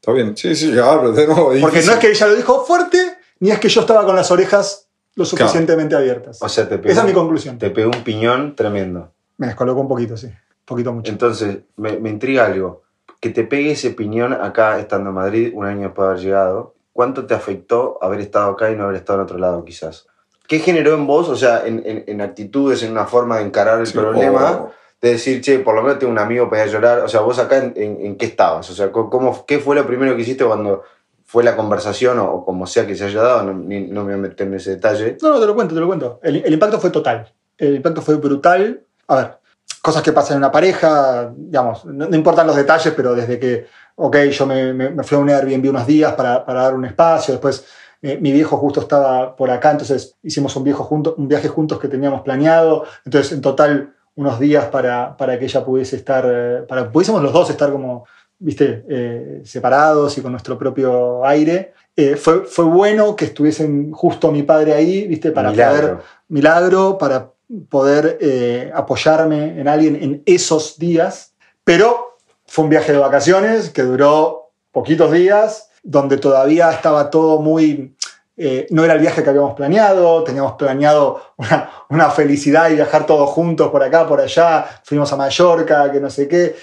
Está 0.00 0.12
bien. 0.12 0.36
Sí, 0.36 0.54
sí, 0.54 0.72
claro, 0.72 1.00
pero 1.00 1.12
de 1.12 1.26
nuevo. 1.26 1.52
Porque 1.60 1.82
no 1.82 1.92
es 1.92 1.98
que 1.98 2.10
ella 2.10 2.26
lo 2.26 2.34
dijo 2.36 2.64
fuerte, 2.64 2.98
ni 3.40 3.50
es 3.50 3.58
que 3.58 3.68
yo 3.68 3.80
estaba 3.82 4.04
con 4.04 4.14
las 4.16 4.30
orejas 4.30 4.88
lo 5.14 5.24
suficientemente 5.24 5.96
abiertas. 5.96 6.38
O 6.42 6.48
sea, 6.48 6.68
te 6.68 6.78
pegó, 6.78 6.92
Esa 6.92 7.00
es 7.02 7.06
mi 7.06 7.12
conclusión. 7.12 7.58
te 7.58 7.70
pegó 7.70 7.90
un 7.94 8.02
piñón 8.04 8.54
tremendo. 8.54 9.12
Me 9.38 9.46
descolocó 9.48 9.80
un 9.80 9.88
poquito, 9.88 10.16
sí. 10.16 10.26
Un 10.26 10.34
poquito 10.64 10.92
mucho. 10.92 11.10
Entonces, 11.12 11.58
me, 11.76 11.98
me 11.98 12.10
intriga 12.10 12.46
algo. 12.46 12.82
Que 13.20 13.30
te 13.30 13.44
pegue 13.44 13.72
ese 13.72 13.90
piñón 13.90 14.32
acá, 14.32 14.78
estando 14.78 15.10
en 15.10 15.16
Madrid, 15.16 15.52
un 15.54 15.64
año 15.64 15.82
después 15.82 16.06
de 16.06 16.10
haber 16.12 16.22
llegado. 16.22 16.74
¿Cuánto 16.92 17.26
te 17.26 17.34
afectó 17.34 17.98
haber 18.02 18.20
estado 18.20 18.50
acá 18.50 18.70
y 18.70 18.76
no 18.76 18.84
haber 18.84 18.96
estado 18.96 19.18
en 19.20 19.24
otro 19.24 19.38
lado, 19.38 19.64
quizás? 19.64 20.06
¿Qué 20.48 20.58
generó 20.60 20.94
en 20.94 21.06
vos, 21.06 21.28
o 21.28 21.36
sea, 21.36 21.66
en, 21.66 21.82
en- 21.84 22.04
en 22.06 22.20
actitudes, 22.20 22.82
en 22.82 22.92
una 22.92 23.04
forma 23.06 23.38
de 23.38 23.44
encarar 23.44 23.80
el 23.80 23.86
Sí, 23.86 23.94
problema? 23.94 24.52
o- 24.52 24.70
De 25.02 25.10
decir, 25.10 25.42
che, 25.42 25.58
por 25.58 25.74
lo 25.74 25.82
menos 25.82 25.98
tengo 25.98 26.10
un 26.12 26.18
amigo 26.18 26.48
para 26.48 26.62
ir 26.64 26.70
a 26.70 26.72
llorar. 26.72 26.98
O 27.00 27.08
sea, 27.08 27.20
vos 27.20 27.38
acá, 27.38 27.58
¿en, 27.58 27.74
en- 27.76 27.98
en 28.00 28.16
qué 28.16 28.24
estabas? 28.26 28.70
O 28.70 28.74
sea, 28.74 28.90
¿cómo- 28.92 29.10
¿cómo, 29.10 29.44
¿qué 29.46 29.58
fue 29.58 29.76
lo 29.76 29.86
primero 29.86 30.16
que 30.16 30.22
hiciste 30.22 30.44
cuando 30.44 30.84
fue 31.26 31.44
la 31.44 31.54
conversación 31.56 32.18
o, 32.18 32.32
o 32.32 32.44
como 32.46 32.66
sea 32.66 32.86
que 32.86 32.94
se 32.96 33.04
haya 33.04 33.20
dado? 33.22 33.42
No, 33.44 33.52
ni- 33.52 33.86
no 33.88 34.00
me 34.04 34.12
voy 34.12 34.14
a 34.14 34.28
meter 34.28 34.46
en 34.46 34.54
ese 34.54 34.70
detalle. 34.70 35.18
No, 35.20 35.30
no, 35.34 35.40
te 35.40 35.46
lo 35.46 35.54
cuento, 35.54 35.74
te 35.74 35.80
lo 35.80 35.86
cuento. 35.86 36.18
El, 36.22 36.36
el 36.36 36.52
impacto 36.54 36.80
fue 36.80 36.88
total. 36.90 37.30
El 37.58 37.76
impacto 37.76 38.00
fue 38.00 38.14
brutal. 38.14 38.84
A 39.08 39.16
ver, 39.16 39.38
cosas 39.82 40.02
que 40.02 40.12
pasan 40.12 40.34
en 40.34 40.38
una 40.38 40.50
pareja, 40.52 41.32
digamos, 41.36 41.84
no, 41.84 42.08
no 42.08 42.16
importan 42.16 42.46
los 42.46 42.56
detalles, 42.56 42.92
pero 42.96 43.14
desde 43.14 43.38
que, 43.38 43.66
ok, 43.96 44.16
yo 44.30 44.46
me, 44.46 44.72
me- 44.72 44.90
me 44.90 45.02
fui 45.04 45.16
a 45.16 45.20
un 45.20 45.30
Airbnb 45.30 45.70
unos 45.70 45.86
días 45.86 46.12
para, 46.14 46.44
para 46.44 46.62
dar 46.62 46.74
un 46.74 46.84
espacio, 46.84 47.34
después 47.34 47.64
eh, 48.02 48.18
mi 48.20 48.32
viejo 48.32 48.56
justo 48.58 48.80
estaba 48.80 49.34
por 49.36 49.50
acá, 49.50 49.70
entonces 49.70 50.16
hicimos 50.22 50.54
un, 50.56 50.64
viejo 50.64 50.84
junto, 50.84 51.14
un 51.18 51.28
viaje 51.28 51.48
juntos 51.48 51.78
que 51.78 51.88
teníamos 51.88 52.22
planeado, 52.22 52.84
entonces 53.04 53.32
en 53.32 53.40
total 53.40 53.94
unos 54.16 54.38
días 54.40 54.64
para, 54.66 55.16
para 55.16 55.38
que 55.38 55.44
ella 55.44 55.64
pudiese 55.64 55.96
estar, 55.96 56.24
eh, 56.28 56.62
para 56.68 56.84
que 56.84 56.88
pudiésemos 56.90 57.22
los 57.22 57.32
dos 57.32 57.50
estar 57.50 57.70
como, 57.70 58.06
viste, 58.38 58.84
eh, 58.88 59.42
separados 59.44 60.16
y 60.18 60.20
con 60.22 60.32
nuestro 60.32 60.58
propio 60.58 61.24
aire. 61.24 61.72
Fue, 62.18 62.44
fue 62.44 62.66
bueno 62.66 63.16
que 63.16 63.24
estuviesen 63.24 63.90
justo 63.92 64.30
mi 64.30 64.42
padre 64.42 64.74
ahí, 64.74 65.06
viste, 65.06 65.32
para 65.32 65.50
Milagro. 65.50 65.80
poder 65.88 65.98
milagro 66.28 66.98
para 66.98 67.30
poder 67.68 68.18
eh, 68.20 68.70
apoyarme 68.74 69.60
en 69.60 69.68
alguien 69.68 69.96
en 70.02 70.22
esos 70.26 70.78
días. 70.78 71.34
Pero 71.64 72.16
fue 72.46 72.64
un 72.64 72.70
viaje 72.70 72.92
de 72.92 72.98
vacaciones 72.98 73.70
que 73.70 73.82
duró 73.82 74.50
poquitos 74.72 75.10
días, 75.12 75.68
donde 75.82 76.16
todavía 76.18 76.70
estaba 76.70 77.10
todo 77.10 77.40
muy... 77.40 77.96
eh, 78.36 78.66
no 78.70 78.84
era 78.84 78.94
el 78.94 79.00
viaje 79.00 79.22
que 79.22 79.30
habíamos 79.30 79.54
planeado, 79.54 80.22
teníamos 80.24 80.52
planeado 80.52 81.22
una, 81.38 81.70
una 81.88 82.10
felicidad 82.10 82.70
y 82.70 82.74
viajar 82.74 83.06
todos 83.06 83.30
juntos 83.30 83.70
por 83.70 83.82
acá, 83.82 84.06
por 84.06 84.20
allá, 84.20 84.66
fuimos 84.84 85.12
a 85.12 85.16
Mallorca, 85.16 85.90
que 85.90 86.00
no 86.00 86.10
sé 86.10 86.28
qué, 86.28 86.54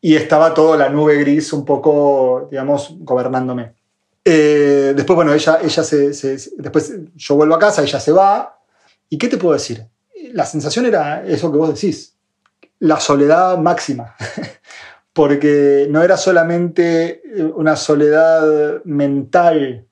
y 0.00 0.16
estaba 0.16 0.52
todo 0.52 0.76
la 0.76 0.88
nube 0.88 1.16
gris 1.18 1.52
un 1.52 1.64
poco, 1.64 2.48
digamos, 2.50 2.94
gobernándome. 2.98 3.74
Eh, 4.24 4.92
después, 4.96 5.14
bueno, 5.14 5.32
ella, 5.32 5.58
ella 5.62 5.82
se, 5.84 6.12
se- 6.14 6.38
se- 6.38 6.50
Después 6.56 6.92
yo 7.14 7.36
vuelvo 7.36 7.54
a 7.54 7.58
casa, 7.58 7.82
ella 7.82 8.00
se 8.00 8.10
va. 8.12 8.58
¿Y 9.08 9.18
qué 9.18 9.28
te 9.28 9.36
puedo 9.36 9.54
decir? 9.54 9.86
La 10.32 10.46
sensación 10.46 10.86
era 10.86 11.26
eso 11.26 11.50
que 11.50 11.58
vos 11.58 11.74
decís, 11.74 12.16
la 12.78 13.00
soledad 13.00 13.58
máxima. 13.58 14.14
Porque 15.12 15.86
no 15.90 16.02
era 16.02 16.16
solamente 16.16 17.20
eh, 17.24 17.42
una 17.54 17.76
soledad 17.76 18.82
mental 18.84 19.84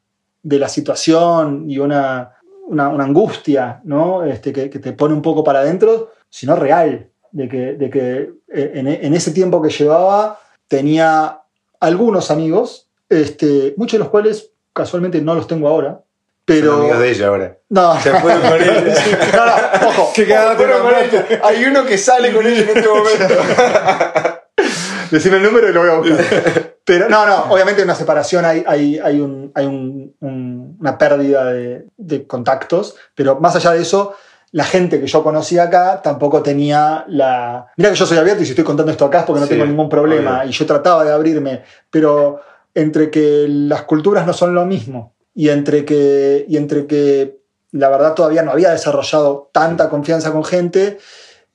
de 0.42 0.58
la 0.58 0.68
situación 0.68 1.68
y 1.68 1.78
una, 1.78 2.36
una, 2.66 2.86
angustia 2.86 3.82
¿no? 3.84 4.24
este, 4.24 4.52
que, 4.52 4.70
que 4.70 4.78
te 4.78 4.92
pone 4.92 5.12
un 5.12 5.20
poco 5.20 5.44
para 5.44 5.60
adentro, 5.60 6.12
sino 6.30 6.56
real, 6.56 7.10
de 7.32 7.48
que, 7.48 7.74
de 7.74 7.90
que 7.90 8.32
eh, 8.48 8.72
en, 8.74 8.88
en 8.88 9.14
ese 9.14 9.32
tiempo 9.32 9.60
que 9.60 9.68
llevaba 9.68 10.40
tenía 10.68 11.40
algunos 11.80 12.30
amigos, 12.30 12.88
este, 13.08 13.74
muchos 13.76 13.92
de 13.92 13.98
los 13.98 14.08
cuales 14.08 14.52
casualmente 14.72 15.20
no 15.20 15.34
los 15.34 15.46
tengo 15.46 15.68
ahora, 15.68 16.02
pero... 16.54 16.70
Son 16.72 16.80
amigos 16.80 16.98
de 17.00 17.10
ella 17.10 17.26
ahora. 17.28 17.56
No, 17.68 18.00
Se 18.00 18.10
fueron 18.14 18.42
con 18.42 18.50
no, 19.36 19.46
no, 19.46 19.88
ojo, 19.88 20.12
Fueron 20.14 20.56
con 20.82 20.94
ella. 20.94 21.26
Hay 21.44 21.64
uno 21.64 21.84
que 21.84 21.96
sale 21.96 22.32
con 22.32 22.44
ella 22.46 22.62
en 22.62 22.68
este 22.76 22.88
momento. 22.88 23.34
Decime 25.10 25.36
el 25.38 25.42
número 25.42 25.68
y 25.68 25.72
lo 25.72 25.80
voy 25.80 25.90
a 25.90 25.94
buscar. 25.94 26.74
Pero 26.84 27.08
no, 27.08 27.26
no, 27.26 27.44
obviamente 27.52 27.82
en 27.82 27.86
una 27.86 27.94
separación 27.94 28.44
hay, 28.44 28.64
hay, 28.66 28.98
hay, 28.98 29.20
un- 29.20 29.52
hay 29.54 29.66
un- 29.66 30.14
un- 30.20 30.76
una 30.80 30.98
pérdida 30.98 31.44
de, 31.52 31.86
de 31.96 32.26
contactos, 32.26 32.96
pero 33.14 33.38
más 33.40 33.54
allá 33.56 33.72
de 33.72 33.82
eso, 33.82 34.14
la 34.52 34.64
gente 34.64 35.00
que 35.00 35.06
yo 35.06 35.22
conocí 35.22 35.58
acá 35.58 36.00
tampoco 36.02 36.42
tenía 36.42 37.04
la... 37.08 37.66
Mira 37.76 37.90
que 37.90 37.96
yo 37.96 38.06
soy 38.06 38.18
abierto 38.18 38.42
y 38.42 38.46
si 38.46 38.52
estoy 38.52 38.64
contando 38.64 38.90
esto 38.90 39.04
acá 39.04 39.20
es 39.20 39.24
porque 39.24 39.40
no 39.40 39.46
Sí, 39.46 39.52
tengo 39.54 39.66
ningún 39.66 39.88
problema 39.88 40.40
obvio. 40.40 40.48
y 40.50 40.52
yo 40.52 40.66
trataba 40.66 41.04
de 41.04 41.12
abrirme, 41.12 41.62
pero 41.90 42.40
entre 42.74 43.10
que 43.10 43.46
las 43.48 43.82
culturas 43.82 44.26
no 44.26 44.32
son 44.32 44.54
lo 44.54 44.64
mismo 44.64 45.14
y 45.34 45.48
entre 45.48 45.84
que, 45.84 46.44
y 46.48 46.56
entre 46.56 46.86
que 46.86 47.40
la 47.72 47.88
verdad 47.88 48.14
todavía 48.14 48.42
no 48.42 48.50
había 48.50 48.70
desarrollado 48.70 49.50
tanta 49.52 49.88
confianza 49.88 50.32
con 50.32 50.44
gente, 50.44 50.98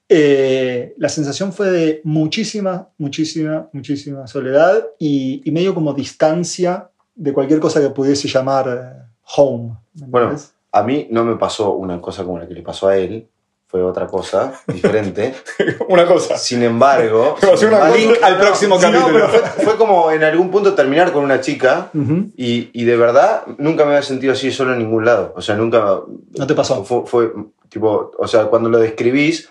eh, 0.07 0.93
la 0.97 1.09
sensación 1.09 1.51
fue 1.51 1.71
de 1.71 2.01
muchísima, 2.03 2.89
muchísima, 2.97 3.69
muchísima 3.73 4.27
soledad 4.27 4.85
y, 4.99 5.41
y 5.43 5.51
medio 5.51 5.73
como 5.73 5.93
distancia 5.93 6.89
de 7.15 7.33
cualquier 7.33 7.59
cosa 7.59 7.81
que 7.81 7.89
pudiese 7.89 8.27
llamar 8.27 8.67
eh, 8.67 9.05
home. 9.35 9.77
¿me 9.93 10.07
Bueno? 10.07 10.35
A 10.71 10.83
mí 10.83 11.07
no 11.09 11.23
me 11.23 11.37
pasó 11.37 11.73
una 11.73 12.01
cosa 12.01 12.23
como 12.23 12.37
la 12.37 12.47
que 12.47 12.53
le 12.53 12.61
pasó 12.61 12.89
a 12.89 12.97
él. 12.97 13.27
Fue 13.67 13.81
otra 13.83 14.07
cosa 14.07 14.53
diferente. 14.67 15.33
Una 15.89 16.05
cosa. 16.05 16.37
Sin 16.37 16.63
embargo, 16.63 17.35
sin 17.39 17.49
cosa 17.49 17.65
embargo- 17.65 18.13
al 18.21 18.37
próximo 18.37 18.75
no, 18.75 18.81
capítulo. 18.81 19.13
pero 19.13 19.27
fue, 19.29 19.63
fue 19.65 19.75
como 19.77 20.11
en 20.11 20.23
algún 20.23 20.49
punto 20.51 20.73
terminar 20.73 21.11
con 21.11 21.23
una 21.23 21.41
chica 21.41 21.89
y, 22.37 22.69
y 22.73 22.83
de 22.85 22.95
verdad 22.97 23.43
nunca 23.57 23.83
me 23.83 23.91
había 23.91 24.03
sentido 24.03 24.33
así 24.33 24.51
solo 24.51 24.73
en 24.73 24.79
ningún 24.79 25.03
lado. 25.05 25.33
O 25.35 25.41
sea, 25.41 25.55
nunca. 25.55 25.99
¿No 26.37 26.47
te 26.47 26.53
pasó? 26.53 26.83
Fue, 26.85 27.05
fue, 27.05 27.33
tipo, 27.69 28.11
o 28.17 28.27
sea, 28.27 28.45
cuando 28.45 28.69
lo 28.69 28.77
describís, 28.79 29.49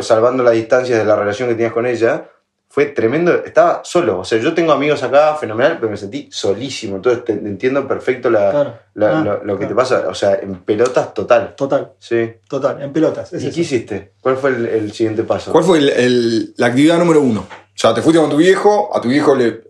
salvando 0.00 0.42
las 0.44 0.52
distancias 0.54 0.98
de 0.98 1.04
la 1.04 1.16
relación 1.16 1.48
que 1.48 1.54
tenías 1.54 1.72
con 1.72 1.86
ella, 1.86 2.28
fue 2.74 2.86
tremendo. 2.86 3.32
Estaba 3.44 3.82
solo. 3.84 4.18
O 4.18 4.24
sea, 4.24 4.38
yo 4.40 4.52
tengo 4.52 4.72
amigos 4.72 5.00
acá, 5.04 5.36
fenomenal, 5.36 5.76
pero 5.78 5.90
me 5.92 5.96
sentí 5.96 6.28
solísimo. 6.32 6.96
Entonces 6.96 7.24
te, 7.24 7.32
entiendo 7.34 7.86
perfecto 7.86 8.28
la, 8.30 8.50
Claro. 8.50 8.74
la- 8.94 9.18
Ah, 9.20 9.22
lo, 9.22 9.44
lo 9.44 9.54
que 9.54 9.66
claro. 9.66 9.68
te 9.68 9.74
pasa. 9.76 10.04
O 10.08 10.14
sea, 10.14 10.34
en 10.34 10.56
pelotas 10.64 11.14
total. 11.14 11.54
Total, 11.56 11.92
Sí. 12.00 12.32
total, 12.48 12.82
en 12.82 12.92
pelotas. 12.92 13.32
es 13.32 13.44
¿Y 13.44 13.46
eso. 13.46 13.54
qué 13.54 13.60
hiciste? 13.60 14.12
¿Cuál 14.20 14.36
fue 14.38 14.50
el, 14.50 14.66
el 14.66 14.92
siguiente 14.92 15.22
paso? 15.22 15.52
¿Cuál 15.52 15.62
fue 15.62 15.78
el- 15.78 15.88
el- 15.90 16.54
la 16.56 16.66
actividad 16.66 16.98
número 16.98 17.20
uno? 17.20 17.42
O 17.42 17.76
sea, 17.78 17.94
te 17.94 18.02
fuiste 18.02 18.20
con 18.20 18.28
tu 18.30 18.38
viejo, 18.38 18.90
a 18.92 19.00
tu 19.00 19.08
viejo 19.08 19.36
le. 19.36 19.62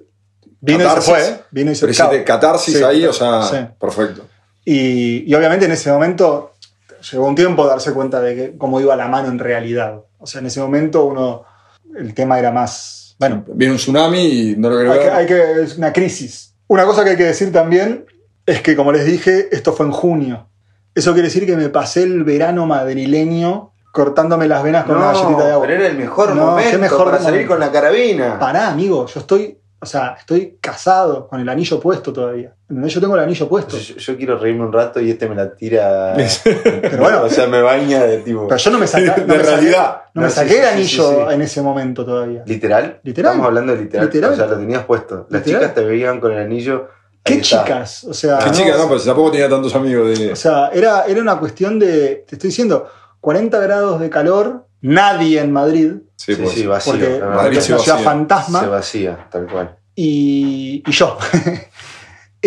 Vino 0.63 0.83
y 0.83 0.89
se 0.89 1.01
fue, 1.03 1.41
vino 1.51 1.73
y 1.73 1.75
se 1.75 1.81
Pero 1.83 1.93
hiciste 1.93 2.25
catarsis 2.25 2.79
Sí, 2.79 2.83
ahí, 2.83 3.05
o 3.05 3.13
sea, 3.13 3.43
sí. 3.43 3.57
perfecto. 3.79 4.23
Y, 4.65 5.31
y 5.31 5.35
obviamente 5.35 5.67
en 5.67 5.73
ese 5.73 5.93
momento 5.93 6.55
llegó 7.13 7.27
un 7.27 7.35
tiempo 7.35 7.65
a 7.65 7.67
darse 7.69 7.93
cuenta 7.93 8.19
de 8.23 8.35
que 8.35 8.57
cómo 8.57 8.81
iba 8.81 8.97
la 8.97 9.09
mano 9.09 9.29
en 9.29 9.39
realidad. 9.39 10.01
O 10.19 10.27
sea, 10.27 10.41
en 10.41 10.47
ese 10.47 10.61
momento 10.61 11.05
uno, 11.05 11.45
el 11.97 12.15
tema 12.15 12.39
era 12.39 12.51
más, 12.51 13.17
bueno, 13.19 13.45
Viene 13.55 13.73
un 13.73 13.79
tsunami 13.79 14.21
y 14.27 14.57
no 14.57 14.71
lo 14.71 14.93
hay 14.93 14.99
que, 14.99 15.11
hay 15.11 15.27
que- 15.27 15.63
es 15.63 15.77
una 15.79 15.93
crisis. 15.93 16.55
Una 16.67 16.85
cosa 16.85 17.05
que 17.05 17.11
hay 17.11 17.17
que 17.17 17.25
decir 17.25 17.53
también 17.53 18.07
es 18.47 18.61
que, 18.63 18.75
como 18.77 18.91
les 18.93 19.05
dije, 19.07 19.49
esto 19.53 19.73
fue 19.73 19.87
en 19.87 19.93
junio. 19.93 20.49
Eso 20.95 21.13
quiere 21.13 21.29
decir 21.29 21.47
que 21.47 21.57
me 21.57 21.69
pasé 21.69 22.03
el 22.05 22.25
verano 22.25 22.67
madrileño 22.67 23.73
cortándome 23.93 24.49
las 24.49 24.63
venas 24.63 24.85
con 24.85 24.97
una 24.97 25.13
galletita 25.13 25.47
de 25.47 25.53
agua. 25.53 25.67
pero 25.67 25.81
era 25.81 25.89
el 25.91 25.97
mejor 25.97 26.35
No, 26.35 26.47
momento 26.47 26.71
qué 26.73 26.79
mejor 26.79 27.05
para 27.05 27.19
salir 27.19 27.33
momento. 27.47 27.49
con 27.53 27.61
la 27.61 27.71
carabina. 27.71 28.39
Pará, 28.41 28.69
amigo, 28.69 29.07
yo 29.07 29.21
estoy, 29.21 29.59
o 29.85 29.87
sea, 29.87 30.17
estoy 30.19 30.59
casado 30.61 31.29
con 31.29 31.39
el 31.41 31.49
anillo 31.49 31.79
puesto 31.79 32.13
todavía. 32.13 32.53
Yo 32.69 33.01
tengo 33.01 33.15
el 33.15 33.23
anillo 33.23 33.49
puesto. 33.49 33.77
Yo, 33.79 33.97
yo 33.97 34.17
quiero 34.17 34.37
reírme 34.39 34.65
un 34.65 34.73
rato 34.73 35.01
y 35.01 35.11
este 35.11 35.29
me 35.29 35.35
la 35.37 35.55
tira. 35.55 36.17
Pero 36.45 36.99
bueno. 36.99 37.23
o 37.23 37.29
sea, 37.29 37.47
me 37.47 37.63
baña 37.63 38.03
de 38.05 38.19
tipo. 38.19 38.49
Pero 38.49 38.59
yo 38.59 38.71
no 38.73 38.79
me 38.79 38.87
saqué, 38.87 39.07
no 39.07 39.15
De 39.15 39.27
me 39.27 39.35
saqué- 39.37 39.43
realidad. 39.45 40.03
no 40.15 40.23
me 40.23 40.29
sí, 40.31 40.35
saqué 40.35 40.51
sí, 40.51 40.57
el 40.59 40.65
anillo 40.67 41.09
sí, 41.11 41.15
sí. 41.29 41.35
en 41.35 41.43
ese 41.43 41.63
momento 41.63 42.05
todavía. 42.05 42.43
¿Literal? 42.47 42.99
Literal. 43.05 43.31
Estamos 43.33 43.47
hablando 43.47 43.75
de 43.77 43.83
literal. 43.83 44.07
Literal. 44.07 44.33
O 44.33 44.37
sea, 44.37 44.47
lo 44.47 44.57
tenías 44.57 44.85
puesto. 44.85 45.27
Las 45.31 45.41
Literal. 45.47 45.61
chicas 45.63 45.75
te 45.75 45.85
veían 45.85 46.21
con 46.21 46.33
el 46.33 46.39
anillo. 46.39 46.89
¿Qué 47.23 47.41
chicas? 47.41 48.05
O 48.05 48.13
sea, 48.13 48.39
Qué 48.39 48.47
no, 48.47 48.53
chica, 48.53 48.77
no, 48.77 48.89
pero 48.89 49.01
tampoco 49.01 49.31
tenía 49.31 49.49
tantos 49.49 49.75
amigos 49.75 50.19
de. 50.19 50.33
O 50.33 50.37
sea, 50.37 50.69
era, 50.75 51.05
era 51.07 51.21
una 51.23 51.39
cuestión 51.39 51.79
de, 51.79 52.25
te 52.29 52.35
estoy 52.37 52.49
diciendo, 52.49 52.87
40 53.21 53.59
grados 53.61 54.01
de 54.01 54.11
calor, 54.11 54.67
nadie 54.85 55.41
en 55.41 55.53
Madrid, 55.53 55.93
Sí, 56.17 56.35
Sí, 56.37 56.41
pues. 56.43 56.55
sí, 56.55 56.67
vacío. 56.67 56.93
porque 56.93 57.07
verdad. 57.09 57.29
Madrid 57.29 57.43
porque 57.43 57.59
es 57.59 57.65
se 57.65 57.73
una 57.73 57.83
ciudad 57.83 57.97
vacía. 57.97 58.11
fantasma, 58.11 58.61
Se 58.61 58.67
vacía, 58.67 59.27
tal 59.31 59.47
cual. 59.47 59.77
y, 59.97 60.83
y 60.87 60.93
yo. 60.93 61.19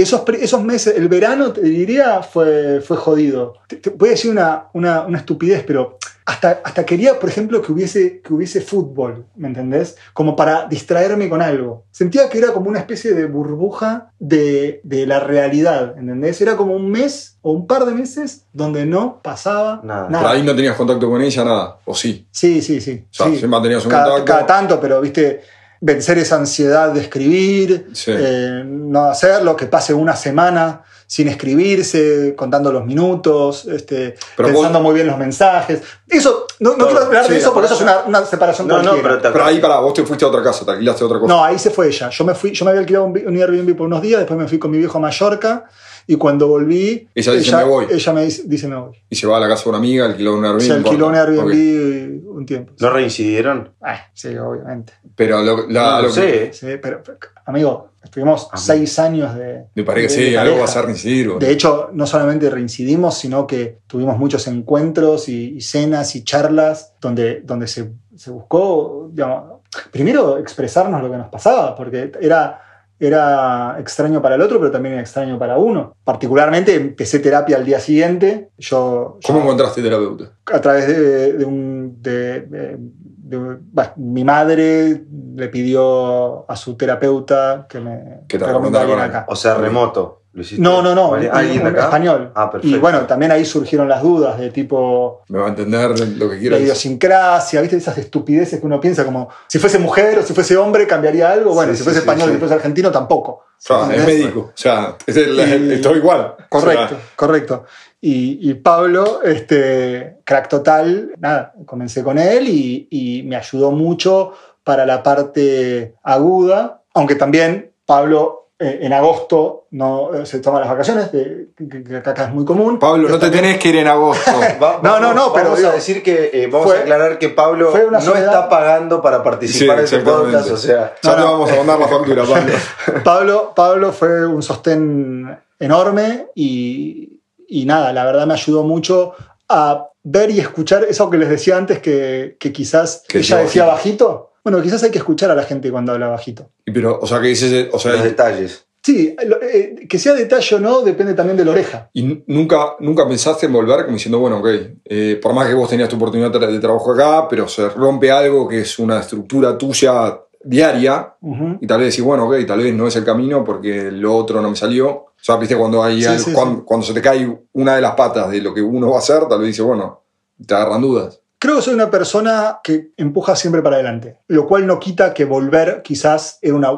esos, 0.01 0.23
esos 0.39 0.63
meses, 0.63 0.95
el 0.97 1.07
verano, 1.07 1.51
te 1.51 1.61
diría, 1.61 2.21
fue, 2.21 2.81
fue 2.81 2.97
jodido. 2.97 3.55
Te, 3.67 3.77
te 3.77 3.89
voy 3.89 4.09
a 4.09 4.11
decir 4.11 4.31
una, 4.31 4.67
una, 4.73 5.01
una 5.01 5.17
estupidez, 5.19 5.63
pero 5.65 5.97
hasta, 6.27 6.59
hasta 6.63 6.85
quería, 6.85 7.19
por 7.19 7.29
ejemplo, 7.29 7.61
que 7.61 7.71
hubiese, 7.71 8.19
que 8.21 8.33
hubiese 8.33 8.59
fútbol, 8.59 9.25
¿me 9.37 9.47
entendés? 9.47 9.95
Como 10.11 10.35
para 10.35 10.67
distraerme 10.67 11.29
con 11.29 11.41
algo. 11.41 11.85
Sentía 11.89 12.27
que 12.29 12.37
era 12.37 12.51
como 12.51 12.69
una 12.69 12.79
especie 12.79 13.13
de 13.13 13.25
burbuja 13.27 14.11
de, 14.19 14.81
de 14.83 15.07
la 15.07 15.21
realidad, 15.21 15.97
¿entendés? 15.97 16.41
Era 16.41 16.57
como 16.57 16.75
un 16.75 16.91
mes 16.91 17.37
o 17.41 17.51
un 17.51 17.65
par 17.65 17.85
de 17.85 17.93
meses 17.93 18.45
donde 18.51 18.85
no 18.85 19.21
pasaba 19.23 19.79
Nada. 19.85 20.09
nada. 20.09 20.23
Pero 20.25 20.29
ahí 20.29 20.43
no 20.43 20.53
tenías 20.53 20.75
contacto 20.75 21.09
con 21.09 21.21
ella, 21.21 21.45
nada. 21.45 21.79
O 21.85 21.95
sí. 21.95 22.27
Sí, 22.29 22.61
sí, 22.61 22.81
sí. 22.81 23.05
O 23.09 23.13
sea, 23.13 23.27
sí. 23.27 23.31
siempre 23.31 23.47
mantenías 23.47 23.85
un 23.85 23.91
cada, 23.91 24.09
contacto. 24.09 24.25
cada 24.25 24.45
tanto, 24.45 24.81
pero 24.81 24.99
viste, 24.99 25.41
vencer 25.81 26.17
esa 26.17 26.35
ansiedad 26.37 26.91
de 26.91 27.01
escribir, 27.01 27.87
Sí. 27.93 28.11
eh, 28.15 28.63
no 28.65 29.05
hacerlo, 29.05 29.55
que 29.55 29.65
pase 29.67 29.93
una 29.93 30.15
semana 30.15 30.83
sin 31.09 31.29
escribirse, 31.29 32.33
contando 32.35 32.69
los 32.71 32.83
minutos, 32.85 33.65
este, 33.65 34.15
pensando 34.35 34.69
vos- 34.73 34.81
muy 34.81 34.93
bien 34.95 35.07
los 35.07 35.17
mensajes. 35.17 35.81
Eso, 36.07 36.45
no, 36.59 36.75
no 36.75 36.85
quiero 36.85 37.05
hablar 37.05 37.25
Sí, 37.25 37.31
de 37.33 37.37
eso 37.39 37.53
porque 37.53 37.67
eso 37.67 37.75
es 37.75 37.81
una, 37.81 37.99
una 38.05 38.25
separación 38.25 38.67
No, 38.67 38.81
no, 38.83 38.95
pero 39.01 39.17
te 39.21 39.29
Pero 39.29 39.45
ahí, 39.45 39.59
pará, 39.59 39.79
vos 39.79 39.93
te 39.93 40.03
fuiste 40.03 40.25
a 40.25 40.27
otra 40.27 40.43
casa, 40.43 40.65
te 40.65 40.71
alquilaste 40.71 41.03
otra 41.05 41.19
cosa. 41.19 41.33
No, 41.33 41.43
ahí 41.43 41.57
se 41.57 41.69
fue 41.69 41.87
ella. 41.87 42.09
Yo 42.09 42.25
me 42.25 42.35
fui, 42.35 42.51
yo 42.51 42.65
me 42.65 42.71
había 42.71 42.81
alquilado 42.81 43.05
un, 43.05 43.17
un 43.25 43.35
Airbnb 43.37 43.75
por 43.77 43.87
unos 43.87 44.01
días, 44.01 44.19
después 44.19 44.37
me 44.37 44.47
fui 44.49 44.59
con 44.59 44.69
mi 44.71 44.77
viejo 44.79 44.97
a 44.97 45.01
Mallorca 45.01 45.65
y 46.07 46.15
cuando 46.15 46.47
volví, 46.47 47.07
Ella 47.13 47.33
dice, 47.33 47.55
"Me 47.55 47.63
voy". 47.65 47.85
ella 47.91 48.13
me 48.13 48.23
dice, 48.23 48.43
dice, 48.45 48.67
me 48.67 48.75
voy. 48.77 48.95
Y 49.09 49.15
se 49.15 49.27
va 49.27 49.37
a 49.37 49.39
la 49.41 49.47
casa 49.49 49.63
de 49.65 49.69
una 49.69 49.77
amiga, 49.79 50.05
alquiló 50.05 50.35
un 50.37 50.45
Airbnb. 50.45 50.61
Se 50.61 50.71
alquiló 50.73 51.07
un. 51.07 51.15
Airbnb 51.15 52.27
un 52.37 52.45
tiempo. 52.45 52.73
¿No 52.79 52.89
reincidieron? 52.91 53.71
Ah, 53.81 53.99
sí, 54.13 54.35
obviamente. 54.37 54.93
Pero 55.15 55.41
lo, 55.41 55.67
la, 55.67 55.97
no 55.97 56.01
lo 56.03 56.07
lo 56.09 56.13
que-. 56.13 56.51
Sí, 56.53 56.67
pero, 56.81 57.01
pero, 57.03 57.17
amigo, 57.45 57.89
estuvimos 58.03 58.43
Amigo. 58.51 58.57
seis 58.57 58.99
años 58.99 59.35
de. 59.35 59.65
Me 59.75 59.83
parece 59.83 60.07
que 60.17 60.29
sí, 60.29 60.35
algo 60.35 60.57
va 60.59 60.65
a 60.65 60.67
ser 60.67 60.85
reincidir. 60.85 61.27
boludo. 61.29 61.39
De 61.45 61.51
hecho, 61.51 61.89
no 61.93 62.05
solamente 62.05 62.49
reincidimos, 62.49 63.17
sino 63.17 63.47
que 63.47 63.79
tuvimos 63.87 64.17
muchos 64.17 64.47
encuentros 64.47 65.27
y, 65.29 65.55
y 65.57 65.61
cenas 65.61 66.15
y 66.15 66.23
charlas 66.23 66.93
donde, 67.01 67.41
donde 67.41 67.67
se, 67.67 67.89
se 68.15 68.29
buscó, 68.31 69.09
digamos, 69.11 69.61
primero 69.91 70.37
expresarnos 70.37 71.01
lo 71.01 71.09
que 71.11 71.17
nos 71.17 71.29
pasaba, 71.29 71.75
porque 71.75 72.11
era, 72.21 72.61
era 72.99 73.77
extraño 73.79 74.21
para 74.21 74.35
el 74.35 74.41
otro, 74.41 74.59
pero 74.59 74.71
también 74.71 74.93
era 74.93 75.01
extraño 75.01 75.37
para 75.37 75.57
uno. 75.57 75.95
Particularmente 76.03 76.73
empecé 76.75 77.19
terapia 77.19 77.57
al 77.57 77.65
día 77.65 77.79
siguiente. 77.79 78.49
Yo, 78.57 79.19
¿Cómo 79.25 79.39
yo- 79.39 79.43
encontraste 79.43 79.81
terapeuta? 79.81 80.31
a 80.51 80.61
través 80.61 80.87
de, 80.87 81.33
de 81.33 81.45
un. 81.45 82.01
de- 82.01 82.41
de- 82.41 82.77
de- 82.79 83.57
bah, 83.73 83.91
mi 83.97 84.23
madre 84.23 85.03
le 85.35 85.49
pidió 85.49 86.49
a 86.49 86.55
su 86.55 86.75
terapeuta 86.77 87.65
que 87.69 87.79
me 87.81 88.21
Que 88.27 88.39
te 88.39 88.45
recomendara 88.45 89.03
acá. 89.03 89.25
O 89.27 89.35
sea, 89.35 89.55
remoto. 89.55 90.21
¿Lo 90.37 90.43
hiciste? 90.43 90.61
No, 90.61 90.83
no, 90.83 90.93
no. 90.93 91.15
¿Alguien 91.15 91.31
un- 91.31 91.37
alguien 91.37 91.57
de 91.63 91.69
un 91.71 91.75
acá? 91.75 91.83
español. 91.85 92.31
Ah, 92.35 92.51
perfecto. 92.51 92.75
Y 92.77 92.79
bueno, 92.79 93.07
también 93.07 93.31
ahí 93.31 93.43
surgieron 93.43 93.89
las 93.89 94.03
dudas 94.03 94.37
de 94.39 94.51
tipo 94.51 95.23
Me 95.29 95.39
va 95.39 95.47
a 95.47 95.49
entender 95.49 95.89
lo 95.89 96.29
que 96.29 96.35
la 96.35 96.39
quieras. 96.39 96.59
idiosincrasia, 96.61 97.59
¿viste? 97.61 97.77
Esas 97.77 97.97
estupideces 97.97 98.59
que 98.59 98.65
uno 98.67 98.79
piensa 98.79 99.03
como 99.03 99.29
si 99.47 99.57
fuese 99.57 99.79
mujer 99.79 100.19
o 100.19 100.21
si 100.21 100.35
fuese 100.35 100.55
hombre 100.55 100.85
cambiaría 100.85 101.31
algo. 101.31 101.55
Bueno, 101.55 101.71
Sí, 101.71 101.79
si 101.79 101.83
fuese 101.83 102.01
sí, 102.01 102.03
español 102.07 102.27
sí. 102.27 102.33
si 102.35 102.39
fuese 102.39 102.53
argentino 102.53 102.91
tampoco. 102.91 103.45
Ah, 103.69 103.87
es 103.89 103.97
¿Entendés? 103.99 104.05
médico. 104.23 104.39
O 104.41 104.51
sea, 104.53 104.95
es 105.07 105.17
el, 105.17 105.69
Y- 105.69 105.73
es 105.73 105.81
todo 105.81 105.95
igual. 105.97 106.35
Correcto, 106.49 106.83
O 106.85 106.87
sea, 106.89 106.97
correcto. 107.15 107.63
Y, 107.99 108.47
y 108.47 108.53
Pablo, 108.53 109.23
este, 109.23 110.17
crack 110.23 110.49
total, 110.49 111.13
nada, 111.17 111.53
comencé 111.65 112.03
con 112.03 112.19
él 112.19 112.47
y, 112.47 112.87
y 112.91 113.23
me 113.23 113.35
ayudó 113.37 113.71
mucho 113.71 114.33
para 114.63 114.85
la 114.85 115.01
parte 115.01 115.95
aguda, 116.03 116.83
aunque 116.93 117.15
también 117.15 117.71
Pablo 117.87 118.46
eh, 118.59 118.79
en 118.81 118.91
agosto 118.93 119.65
no 119.71 120.13
eh, 120.15 120.25
se 120.25 120.39
toma 120.39 120.59
las 120.59 120.69
vacaciones, 120.69 121.11
de- 121.11 121.49
que, 121.55 121.83
que 121.83 121.95
acá 121.97 122.25
es 122.25 122.31
muy 122.33 122.43
común. 122.43 122.79
Pablo, 122.79 123.07
no 123.07 123.19
te 123.19 123.29
tenés 123.29 123.57
que 123.59 123.69
ir 123.69 123.75
en 123.77 123.87
agosto. 123.87 124.31
Va- 124.63 124.79
No, 124.81 124.99
no, 124.99 125.13
no, 125.13 125.29
vamos 125.29 125.31
pero 125.35 125.51
a 125.53 125.55
digo, 125.57 125.71
decir 125.71 126.01
que 126.01 126.31
eh, 126.33 126.47
vamos 126.47 126.67
fue- 126.67 126.77
a 126.77 126.81
aclarar 126.81 127.19
que 127.19 127.29
Pablo 127.29 127.69
fue 127.71 127.85
una 127.85 127.99
no 127.99 128.05
soledad. 128.05 128.25
está 128.33 128.49
pagando 128.49 129.01
para 129.01 129.21
participar 129.23 129.75
Sí, 129.87 129.95
en 129.95 130.01
este 130.01 130.11
podcast, 130.11 130.49
o 130.51 130.57
sea, 130.57 130.95
Ya 131.03 131.09
No, 131.11 131.15
te 131.15 131.21
no. 131.21 131.31
vamos 131.33 131.51
a 131.51 131.55
mandar 131.57 131.79
la 131.79 131.87
factura, 131.87 132.23
Pablo. 132.25 133.03
Pablo, 133.03 133.53
Pablo 133.55 133.91
fue 133.93 134.25
un 134.25 134.41
sostén 134.41 135.37
enorme 135.59 136.27
y, 136.35 137.19
y 137.47 137.65
nada, 137.65 137.93
la 137.93 138.05
verdad 138.05 138.25
me 138.25 138.33
ayudó 138.33 138.63
mucho 138.63 139.13
a 139.49 139.87
ver 140.03 140.31
y 140.31 140.39
escuchar 140.39 140.83
eso 140.85 141.09
que 141.09 141.17
les 141.17 141.29
decía 141.29 141.57
antes 141.57 141.79
que, 141.79 142.37
que 142.39 142.51
quizás 142.51 143.03
Que 143.07 143.19
ella 143.19 143.37
decía 143.37 143.45
decía 143.47 143.65
bajito. 143.65 144.31
Bueno, 144.43 144.61
quizás 144.61 144.81
hay 144.83 144.91
que 144.91 144.97
escuchar 144.99 145.29
a 145.31 145.35
la 145.35 145.43
gente 145.43 145.71
cuando 145.71 145.91
habla 145.91 146.07
bajito. 146.07 146.49
Y 146.65 146.71
Pero, 146.71 146.99
o 147.01 147.05
sea, 147.07 147.19
que 147.21 147.27
dices, 147.27 147.67
o 147.71 147.79
sea, 147.79 147.93
los 147.93 148.03
detalles. 148.03 148.65
Sí, 148.83 149.13
lo- 149.25 149.41
eh, 149.41 149.85
que 149.89 149.99
sea 149.99 150.13
detalle 150.13 150.55
o 150.55 150.59
no 150.59 150.81
depende 150.81 151.13
también 151.13 151.35
de 151.35 151.43
la 151.43 151.51
oreja. 151.51 151.89
y 151.93 152.23
nunca, 152.27 152.75
nunca 152.79 153.05
pensaste 153.07 153.47
en 153.47 153.53
volver 153.53 153.81
como 153.83 153.95
diciendo, 153.97 154.19
bueno, 154.19 154.37
ok, 154.39 154.47
eh, 154.85 155.19
por 155.21 155.33
más 155.33 155.47
que 155.47 155.53
vos 155.53 155.69
tenías 155.69 155.89
tu 155.89 155.97
oportunidad 155.97 156.31
de, 156.31 156.59
trabajo 156.59 156.93
acá, 156.93 157.27
pero 157.27 157.47
se 157.49 157.67
rompe 157.69 158.09
algo 158.11 158.47
que 158.47 158.61
es 158.61 158.79
una 158.79 158.99
estructura 159.01 159.57
tuya 159.57 160.21
diaria, 160.41 161.15
y 161.59 161.67
tal 161.67 161.79
vez 161.81 161.89
decís, 161.91 162.05
bueno, 162.05 162.25
ok, 162.29 162.45
tal 162.47 162.59
vez 162.59 162.73
no 162.73 162.87
es 162.87 162.95
el 162.95 163.03
camino 163.03 163.43
porque 163.43 163.91
lo 163.91 164.15
otro 164.15 164.41
no 164.41 164.49
me 164.51 164.55
salió. 164.55 164.87
O 164.89 165.11
sea, 165.19 165.35
viste, 165.35 165.57
cuando, 165.57 165.83
hay 165.83 166.01
Sí, 166.01 166.07
algo- 166.07 166.23
sí, 166.23 166.31
cuando, 166.31 166.63
cuando 166.63 166.85
se 166.85 166.93
te 166.93 167.01
cae 167.01 167.37
una 167.53 167.75
de 167.75 167.81
las 167.81 167.95
patas 167.95 168.31
de 168.31 168.39
lo 168.39 168.53
que 168.53 168.61
uno 168.61 168.89
va 168.91 168.97
a 168.97 168.99
hacer, 168.99 169.25
tal 169.27 169.39
vez 169.39 169.47
dices, 169.47 169.65
bueno, 169.65 170.03
te 170.45 170.53
agarran 170.53 170.81
dudas. 170.81 171.19
Creo 171.39 171.57
que 171.57 171.61
soy 171.61 171.75
una 171.75 171.91
persona 171.91 172.59
que 172.63 172.89
empuja 172.97 173.35
siempre 173.35 173.61
para 173.61 173.75
adelante, 173.75 174.17
lo 174.27 174.47
cual 174.47 174.65
no 174.65 174.79
quita 174.79 175.13
que 175.13 175.25
volver 175.25 175.81
quizás 175.83 176.39
era 176.41 176.55
una, 176.55 176.71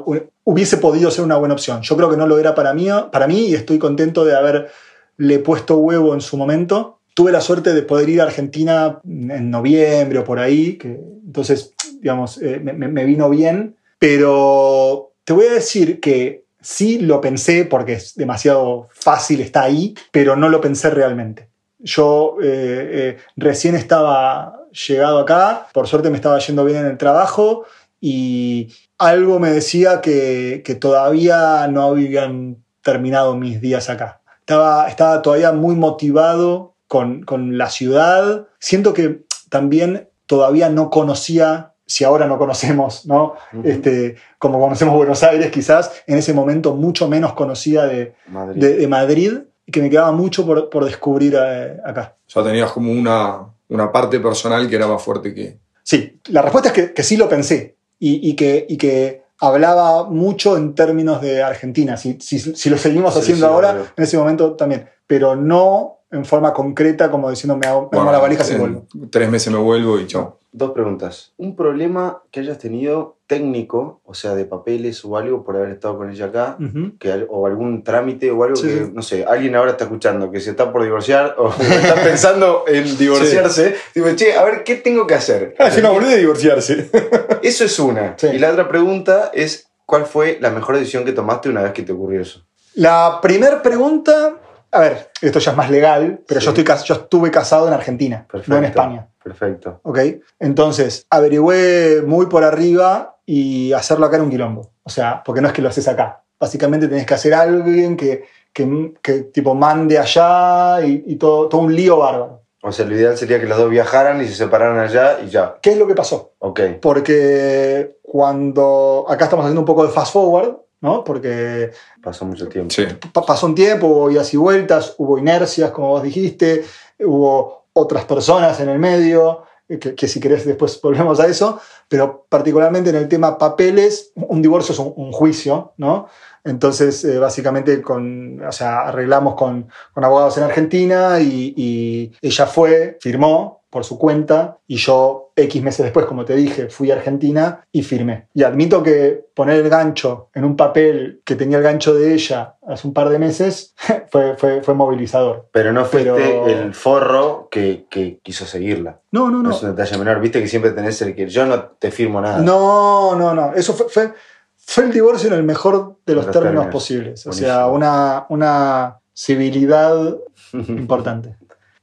hubiese 0.44 0.78
podido 0.78 1.10
ser 1.12 1.24
una 1.24 1.38
buena 1.38 1.54
opción. 1.54 1.82
Yo 1.82 1.96
creo 1.96 2.10
que 2.10 2.18
no 2.18 2.28
lo 2.28 2.38
era 2.40 2.56
para 2.56 2.74
mí, 2.74 2.88
para 3.12 3.26
mí 3.28 3.48
y 3.48 3.56
estoy 3.56 3.80
contento 3.80 4.26
de 4.26 4.36
haberle 4.36 5.40
puesto 5.46 5.78
huevo 5.78 6.14
en 6.14 6.20
su 6.22 6.36
momento. 6.36 7.00
Tuve 7.14 7.32
la 7.32 7.40
suerte 7.42 7.74
de 7.74 7.84
poder 7.84 8.10
ir 8.10 8.20
a 8.22 8.26
Argentina 8.26 9.00
en 9.06 9.50
noviembre 9.50 10.20
o 10.20 10.24
por 10.26 10.40
ahí, 10.40 10.78
que 10.78 11.00
entonces, 11.26 11.74
digamos, 12.02 12.42
eh, 12.42 12.60
me, 12.62 12.74
me- 12.74 13.06
vino 13.06 13.30
bien, 13.30 13.78
pero 14.00 15.14
te 15.24 15.34
voy 15.34 15.46
a 15.46 15.54
decir 15.54 16.00
que 16.00 16.44
sí 16.62 17.00
lo 17.00 17.22
pensé 17.22 17.66
porque 17.66 17.94
es 17.94 18.16
demasiado 18.16 18.88
fácil, 18.92 19.42
está 19.42 19.64
ahí, 19.64 19.94
pero 20.12 20.36
no 20.36 20.50
lo 20.50 20.60
pensé 20.60 20.90
realmente. 20.90 21.49
Yo 21.80 22.38
eh, 22.42 22.90
eh, 22.92 23.18
recién 23.38 23.76
estaba 23.76 24.66
llegado 24.88 25.20
acá, 25.20 25.68
por 25.74 25.88
suerte 25.88 26.10
me 26.10 26.18
estaba 26.18 26.40
yendo 26.40 26.66
bien 26.66 26.80
en 26.80 26.86
el 26.86 26.98
trabajo 26.98 27.66
y 28.02 28.74
algo 28.98 29.40
me 29.40 29.52
decía 29.52 30.02
que, 30.02 30.62
que 30.64 30.76
todavía 30.76 31.68
no 31.68 31.84
habían 31.84 32.58
terminado 32.82 33.36
mis 33.36 33.62
días 33.62 33.90
acá. 33.90 34.22
Estaba, 34.40 34.88
estaba 34.88 35.22
todavía 35.22 35.52
muy 35.52 35.76
motivado 35.76 36.76
con, 36.88 37.24
con 37.24 37.58
la 37.58 37.70
ciudad. 37.70 38.48
Siento 38.60 38.94
que 38.94 39.24
también 39.50 40.10
todavía 40.26 40.70
no 40.70 40.90
conocía, 40.90 41.74
si 41.86 42.04
ahora 42.04 42.28
no 42.28 42.38
conocemos, 42.38 43.06
¿no? 43.06 43.36
Este, 43.64 44.16
como 44.38 44.60
conocemos 44.60 44.96
Buenos 44.96 45.24
Aires 45.24 45.52
quizás, 45.52 46.04
en 46.08 46.18
ese 46.18 46.34
momento 46.34 46.76
mucho 46.76 47.08
menos 47.08 47.34
de, 47.36 48.16
Madrid. 48.28 48.62
de, 48.62 48.76
de 48.76 48.88
Madrid 48.88 49.34
y 49.70 49.72
que 49.72 49.84
me 49.84 49.90
quedaba 49.92 50.12
mucho 50.12 50.44
por, 50.48 50.68
por 50.68 50.84
descubrir 50.84 51.38
eh, 51.40 51.78
acá. 51.86 52.16
O 52.28 52.30
sea, 52.32 52.44
tenías 52.44 52.72
como 52.72 52.92
una, 52.92 53.46
una 53.68 53.92
parte 53.92 54.20
personal 54.20 54.68
que 54.68 54.76
era 54.76 54.88
más 54.88 55.00
fuerte 55.00 55.32
que... 55.32 55.60
Sí, 55.84 56.20
la 56.30 56.42
respuesta 56.42 56.70
es 56.70 56.74
que, 56.74 56.92
que 56.92 57.04
sí 57.04 57.18
lo 57.18 57.30
pensé 57.30 57.76
y, 58.00 58.32
y 58.32 58.36
que, 58.36 58.66
y 58.68 58.78
que 58.78 59.22
hablaba 59.40 60.06
mucho 60.06 60.58
en 60.58 60.74
términos 60.74 61.22
de 61.22 61.44
Argentina. 61.44 61.98
Si, 61.98 62.18
si, 62.20 62.40
si 62.40 62.70
lo 62.72 62.80
seguimos 62.80 63.14
Sí, 63.14 63.20
haciendo 63.20 63.46
sí, 63.46 63.54
ahora, 63.54 63.78
en 63.96 64.04
ese 64.04 64.18
momento 64.18 64.54
también, 64.54 64.90
pero 65.06 65.36
no 65.36 66.00
en 66.10 66.26
forma 66.26 66.52
concreta 66.52 67.12
como 67.12 67.30
diciendo 67.30 67.56
me 67.56 67.68
hago, 67.68 67.90
me 67.92 68.00
hago 68.00 68.06
bueno, 68.06 68.12
las 68.12 68.22
valijas 68.22 68.50
y 68.50 68.54
en 68.54 68.60
vuelvo. 68.60 68.88
Tres 69.12 69.30
meses 69.30 69.54
me 69.54 69.60
vuelvo 69.60 70.00
y 70.00 70.08
chao. 70.08 70.39
Dos 70.52 70.72
preguntas. 70.72 71.34
Un 71.38 71.56
problema 71.56 72.24
que 72.32 72.40
hayas 72.40 72.58
tenido 72.58 73.18
técnico, 73.28 74.02
o 74.04 74.16
sea, 74.16 74.34
de 74.34 74.46
papeles 74.46 75.06
o 75.06 75.16
algo 75.16 75.44
por 75.44 75.56
haber 75.56 75.70
estado 75.70 75.96
con 75.98 76.10
ella 76.10 76.26
acá, 76.26 76.58
que, 77.00 77.28
o 77.30 77.46
algún 77.46 77.84
trámite 77.84 78.32
o 78.32 78.44
algo 78.44 78.56
Sí, 78.56 78.68
que, 78.68 78.86
sí. 78.86 78.92
no 78.92 79.04
sé, 79.04 79.26
alguien 79.26 79.56
ahora 79.56 79.72
está 79.72 79.84
escuchando 79.84 80.32
que 80.32 80.40
se 80.40 80.50
está 80.50 80.72
por 80.72 80.84
divorciar 80.84 81.36
o 81.38 81.50
está 81.60 81.96
pensando 82.04 82.64
en 82.68 82.98
divorciarse. 82.98 83.76
Digo, 83.94 84.08
che, 84.16 84.34
a 84.34 84.44
ver, 84.44 84.64
¿qué 84.64 84.76
tengo 84.76 85.06
que 85.06 85.14
hacer? 85.14 85.56
de 85.56 86.18
divorciarse. 86.18 86.90
Eso 87.44 87.66
es 87.66 87.78
una. 87.78 88.16
Sí. 88.18 88.28
Y 88.34 88.40
la 88.40 88.50
otra 88.52 88.68
pregunta 88.68 89.30
es, 89.34 89.70
¿cuál 89.86 90.06
fue 90.08 90.40
la 90.42 90.50
mejor 90.50 90.78
decisión 90.78 91.06
que 91.06 91.12
tomaste 91.12 91.50
una 91.50 91.62
vez 91.62 91.74
que 91.74 91.84
te 91.84 91.92
ocurrió 91.92 92.22
eso? 92.22 92.44
La 92.74 93.20
primera 93.22 93.62
pregunta, 93.62 94.39
a 94.72 94.80
ver, 94.80 95.10
esto 95.22 95.40
ya 95.40 95.52
es 95.52 95.58
más 95.58 95.70
legal, 95.72 96.22
pero 96.28 96.40
Sí. 96.40 96.46
yo, 96.46 96.52
estoy, 96.54 96.66
yo 96.86 96.94
estuve 96.96 97.32
casado 97.32 97.68
en 97.68 97.74
Argentina, 97.74 98.26
no 98.48 98.58
en 98.58 98.66
España. 98.66 99.08
Perfecto. 99.24 99.80
¿ok? 99.84 100.00
Entonces, 100.40 101.06
averigüé 101.10 102.02
muy 102.06 102.28
por 102.28 102.44
arriba 102.44 103.18
y 103.26 103.74
hacerlo 103.74 104.06
acá 104.06 104.16
era 104.16 104.24
un 104.24 104.30
quilombo. 104.32 104.72
O 104.84 104.90
sea, 104.90 105.22
porque 105.24 105.42
no 105.42 105.48
es 105.48 105.54
que 105.54 105.62
lo 105.62 105.70
haces 105.70 105.88
acá. 105.88 106.24
Básicamente 106.40 106.88
tenés 106.88 107.06
que 107.06 107.14
hacer 107.14 107.34
alguien 107.34 107.98
que, 107.98 108.24
que, 108.54 108.94
que 109.02 109.14
tipo 109.24 109.54
mande 109.56 110.00
allá 110.00 110.82
y, 110.86 111.04
y 111.06 111.16
todo, 111.18 111.48
todo 111.50 111.62
un 111.62 111.76
lío 111.76 111.98
bárbaro. 111.98 112.42
O 112.62 112.72
sea, 112.72 112.86
lo 112.86 112.96
ideal 112.96 113.18
sería 113.18 113.40
que 113.40 113.46
los 113.46 113.58
dos 113.58 113.70
viajaran 113.70 114.22
y 114.22 114.28
se 114.28 114.34
separaran 114.36 114.80
allá 114.80 115.20
y 115.24 115.30
ya. 115.30 115.56
¿Qué 115.62 115.72
es 115.72 115.78
lo 115.78 115.88
que 115.88 115.96
pasó? 115.96 116.34
Ok. 116.40 116.60
Porque 116.82 117.98
cuando 118.02 119.06
acá 119.08 119.26
estamos 119.26 119.46
haciendo 119.46 119.62
un 119.62 119.66
poco 119.66 119.86
de 119.86 119.92
fast 119.94 120.14
forward, 120.14 120.58
¿no? 120.82 121.04
Porque 121.04 121.72
Pasó 122.02 122.26
mucho 122.26 122.48
tiempo. 122.48 122.74
Sí. 122.74 122.86
pa- 123.14 123.26
pasó 123.26 123.46
un 123.48 123.56
tiempo, 123.56 123.88
hubo 123.88 124.12
idas 124.12 124.34
y 124.34 124.38
vueltas, 124.38 124.96
hubo 124.98 125.18
inercias, 125.18 125.72
como 125.72 125.90
vos 125.90 126.04
dijiste, 126.04 126.64
hubo 127.00 127.66
otras 127.74 128.06
personas 128.06 128.60
en 128.60 128.70
el 128.70 128.80
medio, 128.80 129.44
eh, 129.68 129.78
que, 129.80 129.96
que 129.96 130.08
si 130.08 130.20
querés 130.20 130.46
después 130.46 130.80
volvemos 130.84 131.20
a 131.20 131.28
eso, 131.28 131.60
pero 131.88 132.26
particularmente 132.30 132.90
en 132.92 132.96
el 132.98 133.08
tema 133.08 133.38
papeles, 133.38 134.12
un 134.16 134.42
divorcio 134.42 134.74
es 134.74 134.80
un, 134.80 134.94
un 134.96 135.12
juicio, 135.12 135.74
¿no? 135.78 136.08
Entonces, 136.46 137.04
eh, 137.04 137.20
básicamente, 137.20 137.82
con, 137.82 138.42
o 138.46 138.52
sea, 138.52 138.88
arreglamos 138.88 139.36
con, 139.36 139.68
con 139.94 140.04
abogados 140.06 140.38
en 140.38 140.44
Argentina 140.46 141.20
y, 141.20 141.54
y 141.58 142.12
ella 142.22 142.46
fue, 142.46 142.98
firmó 143.02 143.62
por 143.70 143.84
su 143.84 144.00
cuenta 144.00 144.58
y 144.66 144.78
yo 144.78 145.29
X 145.44 145.62
meses 145.64 145.84
después, 145.84 146.06
como 146.06 146.26
te 146.26 146.36
dije, 146.36 146.70
fui 146.70 146.92
a 146.92 146.96
Argentina 146.96 147.64
y 147.72 147.84
firmé. 147.84 148.28
Y 148.34 148.44
admito 148.44 148.82
que 148.84 149.26
poner 149.34 149.58
el 149.64 149.70
gancho 149.70 150.30
en 150.34 150.44
un 150.46 150.56
papel 150.56 151.22
que 151.26 151.36
tenía 151.36 151.58
el 151.58 151.64
gancho 151.64 151.94
de 151.94 152.14
ella 152.14 152.56
hace 152.68 152.88
un 152.88 152.94
par 152.94 153.10
de 153.10 153.20
meses 153.20 153.74
fue, 154.12 154.36
fue, 154.38 154.62
fue 154.62 154.74
movilizador. 154.74 155.48
Pero 155.52 155.72
no 155.74 155.86
fuiste 155.86 156.12
Pero- 156.12 156.48
el 156.48 156.74
forro 156.74 157.48
que, 157.52 157.86
que 157.90 158.20
quiso 158.24 158.46
seguirla. 158.46 159.00
No, 159.12 159.30
no, 159.32 159.42
no. 159.42 159.52
Es 159.52 159.64
un 159.64 159.76
detalle 159.76 159.98
menor. 159.98 160.20
Viste 160.22 160.42
que 160.42 160.48
siempre 160.48 160.72
tenés 160.72 161.02
el 161.02 161.16
que 161.16 161.28
yo 161.28 161.46
no 161.46 161.64
te 161.80 161.92
firmo 161.92 162.22
nada. 162.22 162.40
No, 162.40 163.16
no, 163.16 163.34
no. 163.34 163.54
Eso 163.56 163.74
fue, 163.74 163.90
fue, 163.90 164.14
fue 164.58 164.84
el 164.86 164.92
divorcio 164.94 165.28
en 165.30 165.36
el 165.36 165.44
mejor 165.44 165.98
de 166.06 166.16
los 166.16 166.26
los 166.26 166.34
términos, 166.34 166.54
términos. 166.66 166.72
posibles. 166.74 167.26
O 167.28 167.32
sea, 167.34 167.68
una, 167.68 168.26
una 168.30 169.00
civilidad 169.16 170.16
importante. 170.54 171.36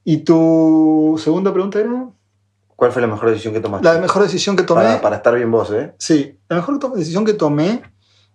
¿Y 0.04 0.18
tu 0.18 1.20
segunda 1.22 1.52
pregunta 1.52 1.80
era? 1.80 2.08
¿Cuál 2.76 2.92
fue 2.92 3.02
la 3.02 3.08
mejor 3.08 3.30
decisión 3.30 3.54
que 3.54 3.60
tomaste? 3.60 3.88
La 3.88 3.98
mejor 3.98 4.22
decisión 4.22 4.54
que 4.54 4.62
tomé. 4.62 4.82
Para, 4.82 5.00
para 5.00 5.16
estar 5.16 5.34
bien 5.34 5.50
vos, 5.50 5.72
¿eh? 5.72 5.94
Sí, 5.98 6.38
la 6.48 6.56
mejor 6.56 6.78
decisión 6.94 7.24
que 7.24 7.32
tomé, 7.32 7.82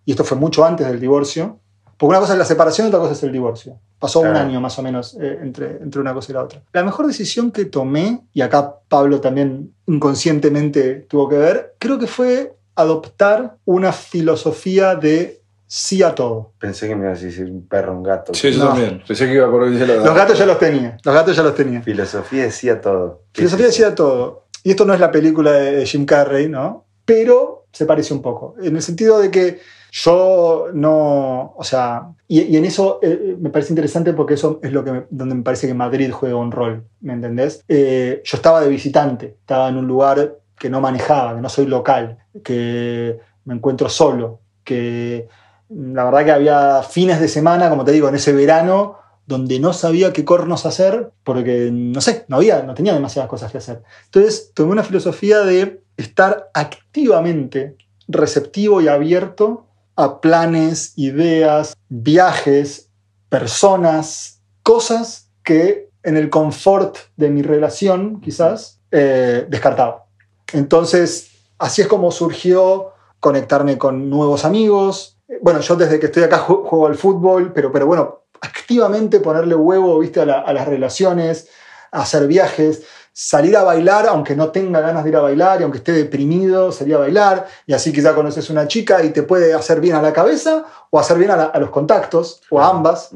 y 0.03 0.11
esto 0.11 0.23
fue 0.23 0.37
mucho 0.37 0.65
antes 0.65 0.87
del 0.87 0.99
divorcio, 0.99 1.59
porque 1.97 2.09
una 2.09 2.19
cosa 2.19 2.33
es 2.33 2.39
la 2.39 2.45
separación 2.45 2.87
y 2.87 2.89
otra 2.89 2.99
cosa 2.99 3.13
es 3.13 3.21
el 3.21 3.31
divorcio. 3.31 3.77
Pasó 3.99 4.21
un 4.21 4.35
año 4.35 4.59
más 4.59 4.79
o 4.79 4.81
menos 4.81 5.15
eh, 5.21 5.37
entre, 5.43 5.77
entre 5.77 6.01
una 6.01 6.15
cosa 6.15 6.31
y 6.31 6.33
la 6.33 6.43
otra. 6.43 6.63
La 6.73 6.83
mejor 6.83 7.05
decisión 7.05 7.51
que 7.51 7.65
tomé, 7.65 8.21
y 8.33 8.41
acá 8.41 8.77
Pablo 8.89 9.21
también 9.21 9.75
inconscientemente 9.85 11.05
tuvo 11.07 11.29
que 11.29 11.37
ver, 11.37 11.75
creo 11.77 11.99
que 11.99 12.07
fue 12.07 12.55
adoptar 12.75 13.57
una 13.65 13.91
filosofía 13.91 14.95
de 14.95 15.40
sí 15.73 16.03
a 16.03 16.13
todo. 16.13 16.51
Pensé 16.59 16.85
que 16.89 16.97
me 16.97 17.05
ibas 17.05 17.21
a 17.21 17.23
decir 17.25 17.45
un 17.45 17.65
perro, 17.65 17.93
un 17.93 18.03
gato. 18.03 18.33
Sí, 18.33 18.51
yo 18.51 18.59
No. 18.65 18.71
también. 18.71 19.01
Pensé 19.07 19.25
que 19.25 19.35
iba 19.35 19.49
por 19.49 19.61
hoy 19.63 19.73
la 19.79 19.85
Los 19.85 20.13
gatos 20.13 20.37
ya 20.37 20.45
los 20.45 20.59
tenía, 20.59 20.97
los 21.01 21.15
gatos 21.15 21.33
ya 21.33 21.43
los 21.43 21.55
tenía. 21.55 21.81
Filosofía 21.81 22.43
decía 22.43 22.81
todo. 22.81 23.21
¿Qué 23.31 23.43
Filosofía 23.43 23.67
es 23.67 23.71
decía 23.71 23.95
todo. 23.95 24.47
Y 24.65 24.71
esto 24.71 24.83
no 24.85 24.93
es 24.93 24.99
la 24.99 25.11
película 25.11 25.53
de 25.53 25.85
Jim 25.85 26.05
Carrey, 26.05 26.49
¿no? 26.49 26.87
Pero 27.05 27.67
se 27.71 27.85
parece 27.85 28.13
un 28.13 28.21
poco. 28.21 28.55
En 28.61 28.75
el 28.75 28.81
sentido 28.81 29.19
de 29.19 29.31
que 29.31 29.59
yo 29.93 30.67
no. 30.73 31.53
O 31.55 31.63
sea. 31.63 32.09
Y, 32.27 32.41
y 32.41 32.57
en 32.57 32.65
eso 32.65 32.99
eh, 33.01 33.37
me 33.39 33.49
parece 33.49 33.71
interesante 33.71 34.11
porque 34.11 34.33
eso 34.33 34.59
es 34.61 34.73
lo 34.73 34.83
que 34.83 34.91
me- 34.91 35.05
donde 35.09 35.35
me 35.35 35.41
parece 35.43 35.67
que 35.67 35.73
Madrid 35.73 36.11
juega 36.11 36.35
un 36.35 36.51
rol. 36.51 36.83
¿Me 36.99 37.13
entendés? 37.13 37.63
Eh, 37.69 38.21
yo 38.25 38.35
estaba 38.35 38.59
de 38.59 38.67
visitante. 38.67 39.37
Estaba 39.39 39.69
en 39.69 39.77
un 39.77 39.87
lugar 39.87 40.35
que 40.59 40.69
no 40.69 40.81
manejaba, 40.81 41.33
que 41.35 41.41
no 41.41 41.47
soy 41.49 41.65
local, 41.65 42.17
que 42.43 43.19
me 43.45 43.55
encuentro 43.55 43.87
solo, 43.89 44.41
que 44.63 45.27
la 45.73 46.03
verdad 46.05 46.25
que 46.25 46.31
había 46.31 46.83
fines 46.83 47.19
de 47.19 47.27
semana, 47.27 47.69
como 47.69 47.85
te 47.85 47.91
digo, 47.91 48.09
en 48.09 48.15
ese 48.15 48.33
verano, 48.33 48.97
donde 49.25 49.59
no 49.59 49.71
sabía 49.73 50.11
qué 50.11 50.25
cornos 50.25 50.65
hacer, 50.65 51.11
porque 51.23 51.69
no 51.71 52.01
sé, 52.01 52.25
no 52.27 52.37
había, 52.37 52.63
no 52.63 52.73
tenía 52.73 52.93
demasiadas 52.93 53.29
cosas 53.29 53.51
que 53.51 53.59
hacer. 53.59 53.83
Entonces 54.05 54.51
tomé 54.53 54.71
una 54.71 54.83
filosofía 54.83 55.39
de 55.39 55.81
estar 55.97 56.49
activamente 56.53 57.77
receptivo 58.07 58.81
y 58.81 58.87
abierto 58.87 59.67
a 59.95 60.19
planes, 60.19 60.93
ideas, 60.97 61.75
viajes, 61.87 62.89
personas, 63.29 64.41
cosas 64.63 65.29
que 65.43 65.89
en 66.03 66.17
el 66.17 66.29
confort 66.29 66.97
de 67.15 67.29
mi 67.29 67.41
relación, 67.43 68.19
quizás, 68.21 68.81
eh, 68.91 69.45
descartaba. 69.47 70.05
Entonces, 70.51 71.31
así 71.57 71.81
es 71.81 71.87
como 71.87 72.11
surgió 72.11 72.93
conectarme 73.19 73.77
con 73.77 74.09
nuevos 74.09 74.43
amigos. 74.43 75.17
Bueno, 75.41 75.59
yo 75.61 75.75
desde 75.75 75.99
que 75.99 76.07
estoy 76.07 76.23
acá 76.23 76.39
ju- 76.39 76.63
juego 76.65 76.87
al 76.87 76.95
fútbol, 76.95 77.51
pero, 77.53 77.71
pero 77.71 77.85
bueno, 77.87 78.21
activamente 78.41 79.19
ponerle 79.19 79.55
huevo 79.55 79.99
¿viste? 79.99 80.19
A, 80.21 80.25
la- 80.25 80.39
a 80.41 80.51
las 80.53 80.67
relaciones, 80.67 81.47
a 81.91 82.01
hacer 82.01 82.27
viajes, 82.27 82.83
salir 83.13 83.55
a 83.57 83.63
bailar, 83.63 84.07
aunque 84.07 84.35
no 84.35 84.49
tenga 84.51 84.79
ganas 84.81 85.03
de 85.03 85.09
ir 85.09 85.15
a 85.17 85.21
bailar 85.21 85.59
y 85.59 85.63
aunque 85.63 85.77
esté 85.79 85.91
deprimido, 85.91 86.71
salir 86.71 86.95
a 86.95 86.99
bailar. 86.99 87.47
Y 87.67 87.73
así 87.73 87.91
quizá 87.93 88.15
conoces 88.15 88.49
una 88.49 88.67
chica 88.67 89.03
y 89.03 89.09
te 89.11 89.23
puede 89.23 89.53
hacer 89.53 89.79
bien 89.81 89.95
a 89.95 90.01
la 90.01 90.13
cabeza 90.13 90.65
o 90.89 90.99
hacer 90.99 91.17
bien 91.17 91.31
a, 91.31 91.37
la- 91.37 91.43
a 91.45 91.59
los 91.59 91.69
contactos, 91.69 92.41
o 92.49 92.59
a 92.61 92.69
ambas 92.69 93.09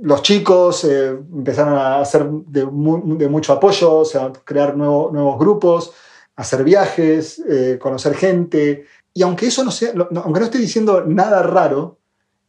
los 0.00 0.22
chicos 0.22 0.82
eh, 0.84 1.10
empezaron 1.10 1.74
a 1.78 2.00
hacer 2.00 2.24
de, 2.28 2.64
mu- 2.64 3.16
de 3.16 3.28
mucho 3.28 3.52
apoyo, 3.52 3.98
o 3.98 4.04
sea, 4.04 4.32
crear 4.44 4.76
nuevo- 4.76 5.10
nuevos 5.12 5.38
grupos, 5.38 5.92
hacer 6.34 6.64
viajes, 6.64 7.38
eh, 7.48 7.78
conocer 7.80 8.14
gente. 8.14 8.86
Y 9.14 9.22
aunque 9.22 9.46
eso 9.46 9.64
no 9.64 9.70
sea, 9.70 9.92
no- 9.94 10.08
aunque 10.22 10.40
no 10.40 10.46
esté 10.46 10.58
diciendo 10.58 11.04
nada 11.06 11.42
raro, 11.42 11.98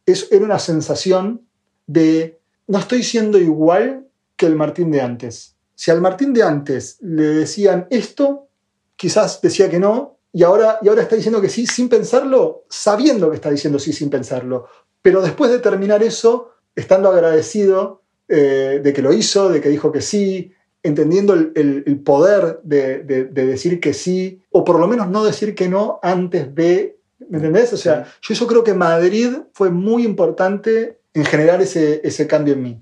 es, 0.06 0.28
era 0.30 0.44
una 0.44 0.58
sensación 0.58 1.42
de 1.86 2.38
no 2.66 2.78
estoy 2.78 3.02
siendo 3.02 3.38
igual 3.38 4.06
que 4.36 4.46
el 4.46 4.56
Martín 4.56 4.90
de 4.90 5.00
antes. 5.00 5.56
Si 5.74 5.90
al 5.90 6.00
Martín 6.00 6.32
de 6.32 6.42
antes 6.42 6.98
le 7.00 7.24
decían 7.24 7.86
esto, 7.90 8.48
quizás 8.96 9.40
decía 9.40 9.68
que 9.68 9.78
no, 9.78 10.18
y 10.32 10.42
ahora, 10.42 10.78
y 10.82 10.88
ahora 10.88 11.02
está 11.02 11.16
diciendo 11.16 11.40
que 11.40 11.48
sí 11.48 11.66
sin 11.66 11.88
pensarlo, 11.88 12.64
sabiendo 12.68 13.28
que 13.30 13.36
está 13.36 13.50
diciendo 13.50 13.78
sí 13.78 13.92
sin 13.92 14.10
pensarlo. 14.10 14.66
Pero 15.02 15.20
después 15.22 15.50
de 15.50 15.58
terminar 15.58 16.02
eso, 16.02 16.52
estando 16.74 17.08
agradecido 17.10 18.02
eh, 18.28 18.80
de 18.82 18.92
que 18.92 19.02
lo 19.02 19.12
hizo, 19.12 19.48
de 19.48 19.60
que 19.60 19.68
dijo 19.68 19.92
que 19.92 20.00
sí, 20.00 20.52
entendiendo 20.84 21.32
el, 21.34 21.50
el- 21.56 21.82
el 21.86 21.98
poder 21.98 22.60
de, 22.62 22.98
de- 23.02 23.24
de 23.24 23.46
decir 23.46 23.80
que 23.80 23.92
sí, 23.94 24.40
o 24.52 24.62
por 24.64 24.78
lo 24.78 24.86
menos 24.86 25.08
no 25.08 25.24
decir 25.24 25.54
que 25.56 25.68
no 25.68 25.98
antes 26.02 26.54
de, 26.54 26.98
¿me 27.28 27.38
entendés? 27.38 27.72
O 27.72 27.76
sea, 27.76 28.06
yo, 28.22 28.34
yo 28.34 28.46
creo 28.46 28.62
que 28.62 28.74
Madrid 28.74 29.30
fue 29.52 29.70
muy 29.70 30.04
importante 30.04 31.00
en 31.14 31.24
generar 31.24 31.60
ese, 31.60 32.00
ese 32.04 32.26
cambio 32.28 32.54
en 32.54 32.62
mí. 32.62 32.80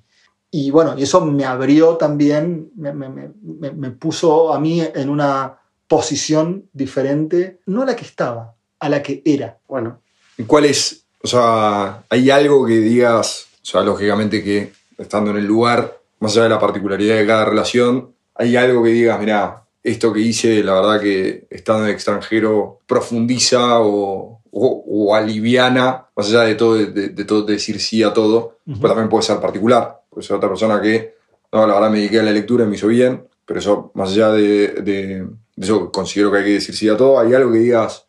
Y 0.50 0.70
bueno, 0.70 0.94
y 0.98 1.04
eso 1.04 1.24
me 1.24 1.46
abrió 1.46 1.96
también, 1.96 2.70
me, 2.76 2.92
me- 2.92 3.08
me- 3.08 3.30
me- 3.42 3.70
me 3.72 3.90
puso 3.90 4.52
a 4.52 4.60
mí 4.60 4.82
en 4.94 5.08
una 5.08 5.58
posición 5.88 6.68
diferente, 6.72 7.60
no 7.66 7.82
a 7.82 7.86
la 7.86 7.96
que 7.96 8.04
estaba, 8.04 8.54
a 8.80 8.88
la 8.88 9.02
que 9.02 9.22
era. 9.24 9.58
Bueno, 9.68 10.00
¿Y 10.36 10.42
¿Cuál 10.44 10.64
es? 10.64 11.04
O 11.22 11.28
sea, 11.28 12.02
¿hay 12.10 12.30
algo 12.30 12.66
que 12.66 12.78
digas, 12.80 13.46
o 13.62 13.64
sea, 13.64 13.82
lógicamente 13.82 14.42
que 14.42 14.72
estando 14.98 15.30
en 15.30 15.36
el 15.36 15.44
lugar, 15.46 15.98
más 16.22 16.32
allá 16.32 16.44
de 16.44 16.48
la 16.50 16.58
particularidad 16.58 17.16
de 17.16 17.26
cada 17.26 17.44
relación, 17.44 18.14
hay 18.34 18.56
algo 18.56 18.82
que 18.82 18.90
digas, 18.90 19.18
mira, 19.20 19.64
esto 19.82 20.12
que 20.12 20.20
hice, 20.20 20.62
la 20.62 20.74
verdad 20.74 21.00
que 21.00 21.46
estando 21.50 21.82
en 21.82 21.88
el 21.88 21.94
extranjero 21.94 22.78
profundiza 22.86 23.80
o, 23.80 24.40
o- 24.50 24.84
o 24.86 25.14
aliviana, 25.14 26.06
más 26.16 26.28
allá 26.28 26.42
de 26.42 26.54
todo, 26.54 26.74
de, 26.76 26.86
de 27.08 27.24
todo 27.24 27.42
de 27.42 27.54
decir 27.54 27.80
sí 27.80 28.02
a 28.02 28.12
todo, 28.12 28.58
pues 28.64 28.80
también 28.90 29.08
puede 29.08 29.24
ser 29.24 29.40
particular, 29.40 30.02
puede 30.08 30.26
ser 30.26 30.36
otra 30.36 30.48
persona 30.48 30.80
que, 30.80 31.14
no, 31.52 31.66
la 31.66 31.74
verdad 31.74 31.90
me 31.90 31.98
dediqué 31.98 32.20
a 32.20 32.22
la 32.22 32.30
lectura 32.32 32.64
y 32.64 32.68
me 32.68 32.76
hizo 32.76 32.86
bien, 32.86 33.26
pero 33.44 33.58
eso, 33.58 33.90
más 33.94 34.10
allá 34.12 34.30
de, 34.30 34.68
de- 34.68 35.26
de 35.56 35.64
eso, 35.66 35.90
considero 35.92 36.30
que 36.30 36.38
hay 36.38 36.44
que 36.44 36.50
decir 36.52 36.74
sí 36.76 36.88
a 36.88 36.96
todo, 36.96 37.18
hay 37.18 37.34
algo 37.34 37.52
que 37.52 37.58
digas, 37.58 38.06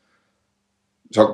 o 1.10 1.14
sea, 1.14 1.28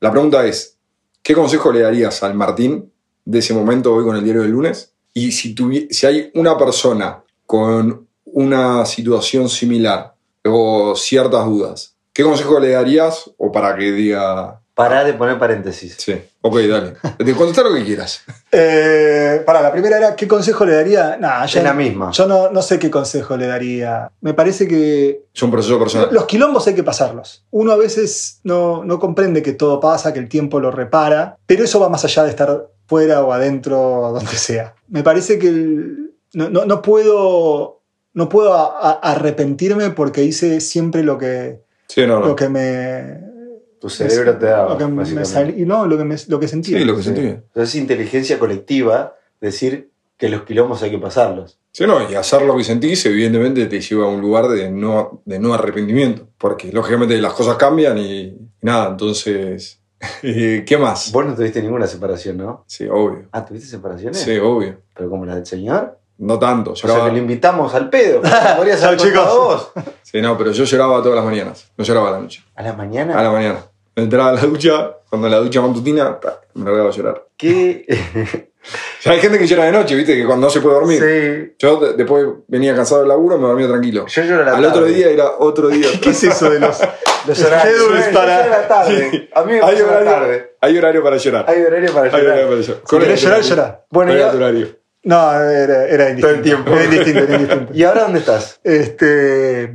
la 0.00 0.10
pregunta 0.10 0.44
es, 0.46 0.76
¿qué 1.22 1.34
consejo 1.34 1.72
le 1.72 1.80
darías 1.80 2.22
al 2.22 2.34
Martín 2.34 2.92
de 3.24 3.38
ese 3.38 3.54
momento 3.54 3.94
hoy 3.94 4.04
con 4.04 4.16
el 4.16 4.24
diario 4.24 4.42
del 4.42 4.50
lunes? 4.50 4.91
Y 5.14 5.32
si, 5.32 5.54
tuvi- 5.54 5.88
si 5.90 6.06
hay 6.06 6.30
una 6.34 6.56
persona 6.56 7.22
con 7.46 8.08
una 8.24 8.86
situación 8.86 9.48
similar 9.48 10.14
o 10.44 10.94
ciertas 10.96 11.44
dudas, 11.46 11.94
¿qué 12.12 12.22
consejo 12.22 12.58
le 12.58 12.70
darías? 12.70 13.30
O 13.36 13.52
para 13.52 13.76
que 13.76 13.92
diga, 13.92 14.60
pará 14.74 15.04
de 15.04 15.12
poner 15.12 15.38
paréntesis. 15.38 15.96
sí, 15.98 16.14
ok, 16.40 16.56
dale. 16.60 16.94
Te 17.18 17.34
contestar 17.34 17.66
lo 17.66 17.74
que 17.74 17.84
quieras. 17.84 18.22
Eh, 18.54 19.42
para, 19.46 19.62
la 19.62 19.72
primera 19.72 19.96
era, 19.96 20.14
¿qué 20.14 20.28
consejo 20.28 20.66
le 20.66 20.74
daría? 20.74 21.16
Nah, 21.16 21.46
yo, 21.46 21.58
Es 21.58 21.64
la 21.64 21.72
misma. 21.72 22.10
Yo 22.10 22.26
no, 22.26 22.50
no 22.50 22.60
sé 22.60 22.78
qué 22.78 22.90
consejo 22.90 23.34
le 23.38 23.46
daría. 23.46 24.10
Me 24.20 24.34
parece 24.34 24.68
que 24.68 25.22
Es 25.34 25.42
un 25.42 25.50
proceso 25.50 25.78
personal. 25.78 26.10
los 26.12 26.26
quilombos 26.26 26.66
hay 26.66 26.74
que 26.74 26.82
pasarlos. 26.82 27.46
Uno 27.50 27.72
a 27.72 27.76
veces 27.76 28.40
no, 28.44 28.84
no 28.84 28.98
comprende 28.98 29.42
que 29.42 29.52
todo 29.54 29.80
pasa, 29.80 30.12
que 30.12 30.18
el 30.18 30.28
tiempo 30.28 30.60
lo 30.60 30.70
repara, 30.70 31.38
pero 31.46 31.64
eso 31.64 31.80
va 31.80 31.88
más 31.88 32.04
allá 32.04 32.24
de 32.24 32.28
estar 32.30 32.66
fuera 32.86 33.22
o 33.24 33.32
adentro 33.32 34.10
donde 34.14 34.32
sea. 34.32 34.74
Me 34.88 35.02
parece 35.02 35.38
que 35.38 35.48
el- 35.48 36.12
no, 36.34 36.48
no- 36.50 36.64
no 36.64 36.82
puedo, 36.82 37.82
no 38.14 38.28
puedo 38.28 38.54
a- 38.54 38.78
a- 38.90 39.12
arrepentirme 39.12 39.90
porque 39.90 40.24
hice 40.24 40.60
siempre 40.60 41.02
lo 41.02 41.18
que, 41.18 41.60
Sí, 41.88 42.06
no, 42.06 42.20
no. 42.20 42.26
lo 42.28 42.36
que 42.36 42.48
me... 42.48 43.32
Tu 43.80 43.88
cerebro 43.90 44.38
te 44.38 44.46
daba. 44.46 44.70
lo 44.74 44.78
que 44.78 44.86
me 44.86 45.24
sal- 45.24 45.58
y 45.58 45.64
no, 45.66 45.86
lo 45.86 45.98
que, 45.98 46.04
me- 46.04 46.16
lo 46.28 46.38
que 46.38 46.46
sentía. 46.48 46.78
Sí, 46.78 46.84
lo 46.84 46.94
que 46.96 47.02
Sí. 47.02 47.06
sentí. 47.08 47.22
Entonces 47.26 47.68
es 47.70 47.74
inteligencia 47.74 48.38
colectiva 48.38 49.16
decir 49.40 49.90
que 50.16 50.28
los 50.28 50.42
quilombos 50.44 50.80
hay 50.84 50.92
que 50.92 50.98
pasarlos. 50.98 51.58
Sí, 51.72 51.84
no, 51.84 52.08
y 52.08 52.14
hacer 52.14 52.42
lo 52.42 52.56
que 52.56 52.62
sentís, 52.62 53.04
evidentemente 53.06 53.66
te 53.66 53.80
lleva 53.80 54.04
a 54.04 54.08
un 54.08 54.20
lugar 54.20 54.46
de 54.48 54.70
no, 54.70 55.22
de 55.24 55.40
no 55.40 55.52
arrepentimiento, 55.52 56.28
porque 56.38 56.70
lógicamente 56.70 57.18
las 57.20 57.32
cosas 57.32 57.56
cambian 57.56 57.98
y, 57.98 58.20
y 58.20 58.38
nada, 58.60 58.90
entonces 58.90 59.80
¿Qué 60.22 60.78
más? 60.80 61.12
Vos 61.12 61.24
no 61.24 61.34
tuviste 61.34 61.62
ninguna 61.62 61.86
separación, 61.86 62.36
¿no? 62.38 62.64
Sí, 62.66 62.86
obvio. 62.90 63.28
Ah, 63.32 63.44
¿tuviste 63.44 63.68
separaciones? 63.68 64.18
Sí, 64.20 64.36
obvio. 64.38 64.78
¿Pero 64.94 65.08
como 65.10 65.24
la 65.24 65.36
del 65.36 65.46
señor? 65.46 65.98
No 66.18 66.38
tanto. 66.38 66.72
O 66.72 66.76
sea, 66.76 66.88
Lloraba... 66.88 67.08
que 67.08 67.12
lo 67.12 67.18
invitamos 67.18 67.74
al 67.74 67.90
pedo. 67.90 68.20
Podrías 68.56 68.80
contado 68.80 68.96
chicos. 68.96 69.24
vos. 69.26 69.72
Sí, 70.02 70.20
no, 70.20 70.36
pero 70.36 70.52
yo 70.52 70.64
lloraba 70.64 71.02
todas 71.02 71.16
las 71.16 71.24
mañanas. 71.24 71.72
No 71.74 71.84
lloraba 71.84 72.08
a 72.08 72.12
la 72.12 72.18
noche. 72.20 72.44
¿A 72.54 72.62
la 72.62 72.74
mañana? 72.74 73.18
A 73.18 73.22
la 73.22 73.30
mañana. 73.30 73.64
Me 73.96 74.02
entraba 74.02 74.28
a 74.28 74.32
la 74.34 74.42
ducha, 74.42 74.98
cuando 75.08 75.26
la 75.28 75.38
ducha 75.38 75.62
matutina, 75.62 76.18
me 76.52 76.64
largaba 76.66 76.90
a 76.90 76.92
llorar. 76.92 77.26
¿Qué? 77.38 78.48
O 78.98 79.02
sea, 79.02 79.12
hay 79.14 79.18
gente 79.20 79.36
que 79.38 79.46
llora 79.48 79.64
de 79.64 79.72
noche, 79.72 79.96
¿viste? 79.96 80.14
Que 80.16 80.24
cuando 80.24 80.46
no 80.46 80.50
se 80.50 80.60
puede 80.60 80.76
dormir. 80.76 81.00
sí. 81.02 81.54
Yo 81.58 81.80
de- 81.80 81.94
después 81.94 82.24
venía 82.46 82.72
cansado 82.76 83.00
del 83.00 83.08
laburo, 83.08 83.36
me 83.36 83.48
dormía 83.48 83.66
tranquilo. 83.66 84.06
Yo 84.06 84.22
lloro 84.22 84.42
a 84.42 84.44
la 84.46 84.50
Al 84.52 84.62
tarde. 84.62 84.68
otro 84.68 84.84
día 84.86 85.08
era 85.10 85.30
otro 85.38 85.68
día. 85.68 85.88
¿Qué 86.00 86.10
es 86.10 86.22
eso 86.22 86.48
de 86.48 86.60
los 86.60 86.78
Los 87.26 87.42
horarios. 87.44 87.76
schedules 87.76 88.06
Yo 88.06 88.12
para- 88.12 88.42
lloro 88.44 88.54
a 88.54 88.58
la 88.60 88.68
tarde. 88.68 89.30
A 89.34 89.42
mí 89.42 89.52
me 89.52 89.54
hay, 89.54 89.60
pasa 89.60 89.72
a 89.72 89.78
la 89.80 89.86
horario, 89.88 90.10
tarde. 90.12 90.52
hay 90.60 90.78
horario 90.78 91.02
para 91.02 91.16
llorar. 91.16 91.44
Hay 91.48 91.62
horario 91.62 91.92
para 91.92 92.04
Hay 92.06 92.10
llorar. 92.12 92.26
horario 92.26 92.48
para 92.48 92.60
llorar. 92.60 92.82
Si 92.88 92.98
querés 92.98 93.22
llorar, 93.22 93.40
llorar. 93.42 93.84
Bueno, 93.90 94.10
¿Cuál 94.12 94.18
y, 94.18 94.22
era 94.22 94.30
tu 94.30 94.36
horario? 94.36 94.68
No, 95.04 95.32
era, 95.40 95.88
era 95.88 96.10
indistinto. 96.10 96.20
Todo 96.28 96.34
el 96.36 96.42
tiempo. 96.42 96.70
Era 96.72 96.84
indistinto, 96.84 97.18
era 97.24 97.34
indistinto. 97.34 97.72
¿y 97.74 97.82
ahora 97.82 98.02
dónde 98.02 98.18
estás? 98.20 98.60
Este, 98.62 99.74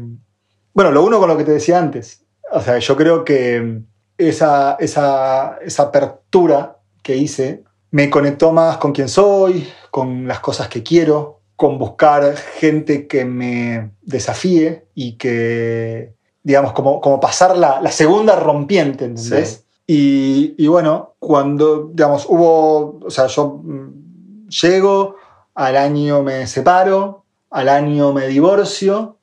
bueno, 0.73 0.91
lo 0.91 1.03
uno 1.03 1.19
con 1.19 1.27
lo 1.27 1.37
que 1.37 1.43
te 1.43 1.51
decía 1.51 1.77
antes. 1.77 2.23
O 2.51 2.61
sea, 2.61 2.77
yo 2.77 2.95
creo 2.95 3.25
que 3.25 3.81
esa, 4.17 4.77
esa, 4.79 5.57
esa 5.61 5.83
apertura 5.83 6.77
que 7.03 7.17
hice 7.17 7.63
me 7.91 8.09
conectó 8.09 8.51
más 8.51 8.77
con 8.77 8.91
quién 8.91 9.09
soy, 9.09 9.67
con 9.91 10.27
las 10.27 10.39
cosas 10.39 10.67
que 10.67 10.83
quiero, 10.83 11.39
con 11.55 11.77
buscar 11.77 12.35
gente 12.35 13.07
que 13.07 13.25
me 13.25 13.91
desafíe 14.01 14.85
y 14.93 15.13
que, 15.13 16.13
digamos, 16.43 16.73
como, 16.73 17.01
como 17.01 17.19
pasar 17.19 17.57
la, 17.57 17.81
la 17.81 17.91
segunda 17.91 18.35
rompiente, 18.35 19.05
¿entendés? 19.05 19.65
Y, 19.87 20.53
y 20.57 20.67
bueno, 20.67 21.15
cuando, 21.17 21.89
digamos, 21.93 22.25
hubo, 22.27 22.99
o 23.03 23.09
sea, 23.09 23.27
yo 23.27 23.61
mm, 23.63 24.49
llego, 24.49 25.15
al 25.55 25.77
año 25.77 26.21
me 26.21 26.45
separo, 26.45 27.23
al 27.49 27.69
año 27.69 28.13
me 28.13 28.27
divorcio, 28.27 29.17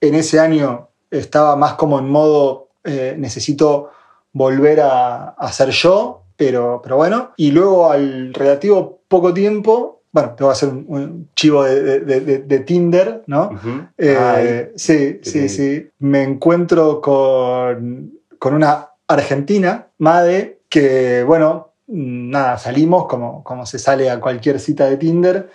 en 0.00 0.14
ese 0.14 0.38
año 0.38 0.90
estaba 1.10 1.56
más 1.56 1.74
como 1.74 1.98
en 1.98 2.08
modo, 2.08 2.68
eh, 2.84 3.16
necesito 3.18 3.90
volver 4.32 4.80
a, 4.80 5.30
a 5.30 5.52
ser 5.52 5.70
yo, 5.70 6.21
pero, 6.46 6.80
pero 6.82 6.96
bueno, 6.96 7.32
y 7.36 7.50
luego 7.52 7.90
al 7.90 8.32
relativo 8.34 9.02
poco 9.08 9.32
tiempo, 9.32 10.02
bueno, 10.10 10.34
te 10.34 10.42
voy 10.44 10.50
a 10.50 10.52
hacer 10.52 10.68
un, 10.70 10.84
un 10.88 11.30
chivo 11.34 11.64
de, 11.64 11.80
de- 11.82 12.00
de- 12.00 12.20
de- 12.20 12.38
de 12.40 12.58
Tinder, 12.60 13.22
¿no? 13.26 13.50
Eh, 13.96 14.72
sí, 14.76 15.20
sí, 15.22 15.48
sí. 15.48 15.88
Me 16.00 16.22
encuentro 16.22 17.00
con, 17.00 18.12
con 18.38 18.54
una 18.54 18.88
argentina, 19.08 19.88
Made, 19.98 20.60
que, 20.68 21.22
bueno, 21.24 21.72
nada, 21.86 22.58
salimos 22.58 23.06
como, 23.06 23.42
como 23.44 23.64
se 23.66 23.78
sale 23.78 24.10
a 24.10 24.20
cualquier 24.20 24.58
cita 24.60 24.86
de 24.86 24.96
Tinder. 24.96 25.50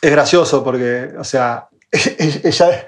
Es 0.00 0.10
gracioso 0.10 0.64
porque, 0.64 1.10
o 1.18 1.24
sea, 1.24 1.68
ella, 1.92 2.86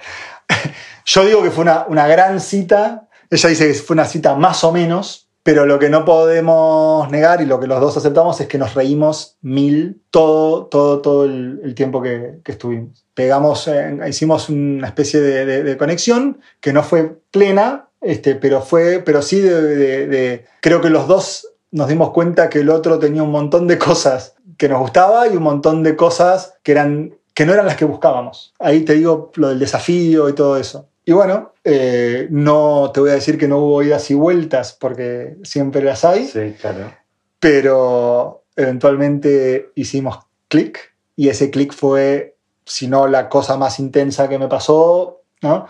yo 1.05 1.25
digo 1.25 1.43
que 1.43 1.51
fue 1.51 1.63
una, 1.63 1.85
una 1.89 2.07
gran 2.09 2.41
cita, 2.41 3.09
ella 3.31 3.49
dice 3.49 3.69
que 3.69 3.75
fue 3.75 3.95
una 3.95 4.05
cita 4.07 4.35
más 4.35 4.65
o 4.65 4.73
menos, 4.73 5.24
pero 5.45 5.67
lo 5.67 5.79
que 5.79 5.91
no 5.91 6.07
podemos 6.07 7.09
negar 7.11 7.43
y 7.43 7.47
lo 7.47 7.61
que 7.61 7.67
los 7.67 7.79
dos 7.79 7.97
aceptamos 7.97 8.41
es 8.41 8.49
que 8.49 8.57
nos 8.59 8.75
reímos 8.75 9.37
mil 9.43 10.03
todo, 10.11 10.65
todo, 10.67 11.01
todo 11.03 11.27
el, 11.27 11.75
tiempo 11.77 12.01
que, 12.03 12.41
que 12.43 12.53
estuvimos. 12.53 13.05
Pegamos, 13.15 13.69
eh, 13.69 13.97
hicimos 14.09 14.49
una 14.49 14.89
especie 14.89 15.21
de, 15.21 15.77
conexión 15.77 16.41
que 16.61 16.73
no 16.73 16.83
fue 16.83 17.19
plena, 17.31 17.89
este, 18.01 18.35
pero 18.35 18.63
fue, 18.63 19.03
pero 19.05 19.21
sí 19.21 19.41
de- 19.41 20.07
de- 20.07 20.45
creo 20.63 20.81
que 20.81 20.89
los 20.91 21.07
dos 21.07 21.47
nos 21.71 21.89
dimos 21.89 22.11
cuenta 22.13 22.49
que 22.49 22.61
el 22.61 22.71
otro 22.71 22.99
tenía 22.99 23.23
un 23.23 23.31
montón 23.31 23.67
de 23.67 23.77
cosas 23.79 24.35
que 24.57 24.69
nos 24.71 24.81
gustaba 24.81 25.29
y 25.29 25.37
un 25.37 25.43
montón 25.43 25.83
de 25.83 25.95
cosas 25.95 26.55
que 26.63 26.73
eran 26.73 27.15
que 27.35 27.45
no 27.45 27.53
eran 27.53 27.67
las 27.67 27.77
que 27.77 27.85
buscábamos. 27.85 28.55
Ahí 28.61 28.81
te 28.83 28.95
digo 28.95 29.33
lo 29.35 29.49
del 29.49 29.59
desafío 29.59 30.29
y 30.29 30.35
todo 30.35 30.57
eso. 30.57 30.89
Y 31.05 31.13
bueno, 31.13 31.53
eh, 31.65 32.29
no 32.31 32.91
te 32.93 33.01
voy 33.01 33.11
a 33.11 33.15
decir 33.15 33.39
que 33.39 33.49
no 33.49 33.59
hubo 33.59 33.83
idas 33.83 34.11
y 34.11 34.15
vueltas 34.15 34.77
porque 34.79 35.37
siempre 35.43 35.83
las 35.83 36.05
hay, 36.05 36.27
Sí, 36.27 36.55
claro. 36.61 36.93
pero 37.39 38.45
eventualmente 38.57 39.71
hicimos 39.75 40.19
clic 40.49 40.95
y 41.17 41.29
ese 41.29 41.51
clic 41.51 41.73
fue, 41.75 42.37
si 42.65 42.89
no 42.89 43.07
la 43.07 43.29
cosa 43.29 43.57
más 43.57 43.79
intensa 43.79 44.29
que 44.29 44.39
me 44.39 44.49
pasó, 44.49 45.23
¿no? 45.43 45.67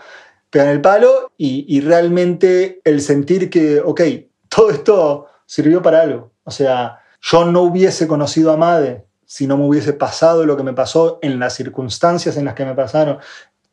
Pegan 0.49 0.69
el 0.69 0.81
palo 0.81 1.31
y, 1.37 1.65
y 1.67 1.81
realmente 1.81 2.79
el 2.85 3.01
sentir 3.01 3.49
que, 3.49 3.81
ok, 3.81 4.01
todo 4.47 4.69
esto 4.71 5.27
sirvió 5.45 5.81
para 5.81 6.01
algo. 6.01 6.31
O 6.45 6.51
sea, 6.51 6.99
yo 7.21 7.45
no 7.45 7.63
hubiese 7.63 8.07
conocido 8.07 8.51
a 8.51 8.57
Made 8.57 9.05
si 9.25 9.47
no 9.47 9.57
me 9.57 9.65
hubiese 9.67 9.91
pasado 9.93 10.45
lo 10.45 10.55
que 10.55 10.63
me 10.63 10.73
pasó 10.73 11.19
en 11.21 11.39
las 11.39 11.53
circunstancias 11.55 12.37
en 12.37 12.45
las 12.45 12.53
que 12.53 12.63
me 12.63 12.75
pasaron, 12.75 13.17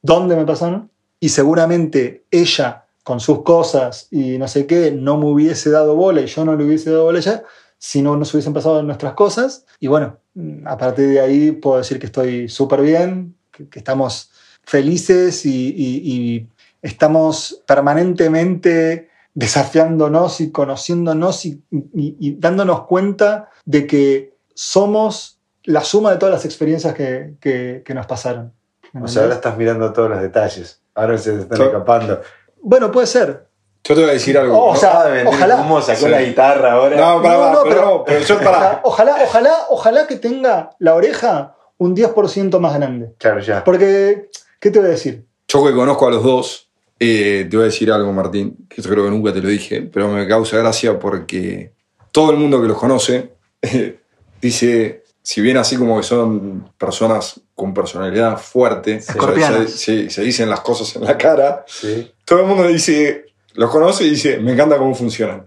dónde 0.00 0.34
me 0.34 0.46
pasaron, 0.46 0.90
y 1.22 1.28
seguramente 1.28 2.24
ella 2.32 2.86
con 3.04 3.20
sus 3.20 3.42
cosas 3.42 4.08
y 4.10 4.38
no 4.38 4.48
sé 4.48 4.66
qué, 4.66 4.90
no 4.90 5.16
me 5.18 5.26
hubiese 5.26 5.70
dado 5.70 5.94
bola 5.94 6.20
y 6.20 6.26
yo 6.26 6.44
no 6.44 6.56
le 6.56 6.64
hubiese 6.64 6.90
dado 6.90 7.04
bola 7.04 7.18
a 7.18 7.22
ella 7.22 7.42
si 7.78 8.02
no 8.02 8.16
nos 8.16 8.34
hubiesen 8.34 8.52
pasado 8.52 8.82
nuestras 8.82 9.12
cosas. 9.14 9.64
Y 9.78 9.86
bueno, 9.86 10.18
mm, 10.34 10.66
a 10.66 10.76
partir 10.76 11.06
de 11.08 11.20
ahí 11.20 11.52
puedo 11.52 11.78
decir 11.78 12.00
que 12.00 12.06
estoy 12.06 12.48
súper 12.48 12.80
bien, 12.82 13.36
que, 13.52 13.68
que 13.68 13.78
estamos 13.78 14.30
felices 14.64 15.46
y, 15.46 15.68
y- 15.68 16.12
y 16.12 16.48
estamos 16.82 17.62
permanentemente 17.66 19.08
desafiándonos 19.34 20.40
y 20.40 20.50
conociéndonos 20.50 21.46
y, 21.46 21.62
y- 21.70 22.16
y 22.18 22.34
dándonos 22.38 22.86
cuenta 22.86 23.48
de 23.64 23.86
que 23.86 24.34
somos 24.54 25.38
la 25.64 25.82
suma 25.84 26.10
de 26.10 26.16
todas 26.18 26.34
las 26.34 26.44
experiencias 26.44 26.94
que, 26.94 27.34
que- 27.40 27.82
que 27.84 27.94
nos 27.94 28.06
pasaron. 28.06 28.52
O 29.00 29.06
sea, 29.08 29.22
ahora 29.22 29.36
estás 29.36 29.56
mirando 29.56 29.92
todos 29.92 30.10
los 30.10 30.20
detalles. 30.20 30.81
Ahora 30.94 31.16
se 31.18 31.38
están 31.40 31.58
Yo- 31.58 31.64
escapando. 31.66 32.20
Bueno, 32.60 32.90
puede 32.90 33.06
ser. 33.06 33.46
Yo 33.84 33.94
te 33.96 34.00
voy 34.02 34.10
a 34.10 34.12
decir 34.12 34.38
algo. 34.38 34.56
Oh, 34.56 34.70
o 34.70 34.74
¿no? 34.74 34.78
sea, 34.78 35.24
ojalá. 35.26 35.56
¿Cómo 35.56 35.82
sacó 35.82 36.00
Sí. 36.04 36.08
la 36.08 36.22
guitarra 36.22 36.72
ahora? 36.72 36.96
No, 36.96 37.20
no, 37.20 37.62
pero, 37.64 38.04
pero- 38.06 38.20
yo 38.24 38.38
pará. 38.38 38.80
ojalá, 38.84 39.16
ojalá, 39.24 39.54
ojalá 39.70 40.06
que 40.06 40.16
tenga 40.16 40.70
la 40.78 40.94
oreja 40.94 41.56
un 41.78 41.96
10% 41.96 42.60
más 42.60 42.74
grande. 42.74 43.12
Claro, 43.18 43.40
ya. 43.40 43.64
Porque, 43.64 44.28
¿qué 44.60 44.70
te 44.70 44.78
voy 44.78 44.86
a 44.88 44.92
decir? 44.92 45.26
Yo 45.48 45.66
que 45.66 45.72
conozco 45.74 46.06
a 46.06 46.10
los 46.12 46.22
dos, 46.22 46.70
eh, 47.00 47.48
te 47.50 47.56
voy 47.56 47.64
a 47.64 47.66
decir 47.66 47.90
algo, 47.90 48.12
Martín, 48.12 48.68
que 48.70 48.80
yo 48.80 48.88
creo 48.88 49.04
que 49.04 49.10
nunca 49.10 49.32
te 49.32 49.40
lo 49.40 49.48
dije, 49.48 49.82
pero 49.82 50.06
me 50.08 50.28
causa 50.28 50.58
gracia 50.58 50.96
porque 51.00 51.72
todo 52.12 52.30
el 52.30 52.36
mundo 52.36 52.62
que 52.62 52.68
los 52.68 52.78
conoce 52.78 53.32
dice, 54.40 55.02
si 55.22 55.40
bien 55.40 55.56
así 55.56 55.76
como 55.76 55.96
que 55.96 56.04
son 56.04 56.70
personas 56.78 57.40
con 57.62 57.72
personalidad 57.72 58.36
fuerte, 58.38 59.00
Sí. 59.00 59.10
o 59.10 59.12
sea, 59.12 59.14
Escorpianas. 59.14 59.70
se, 59.70 59.78
se- 60.04 60.10
se 60.10 60.22
dicen 60.22 60.50
las 60.50 60.60
cosas 60.62 60.96
en 60.96 61.04
la 61.04 61.16
cara, 61.16 61.64
Sí. 61.68 62.12
todo 62.24 62.40
el 62.40 62.46
mundo 62.46 62.66
dice, 62.66 63.26
los 63.54 63.70
conoce 63.70 64.02
y 64.04 64.10
dice, 64.10 64.38
me 64.38 64.52
encanta 64.52 64.76
cómo 64.78 64.92
funcionan. 64.96 65.44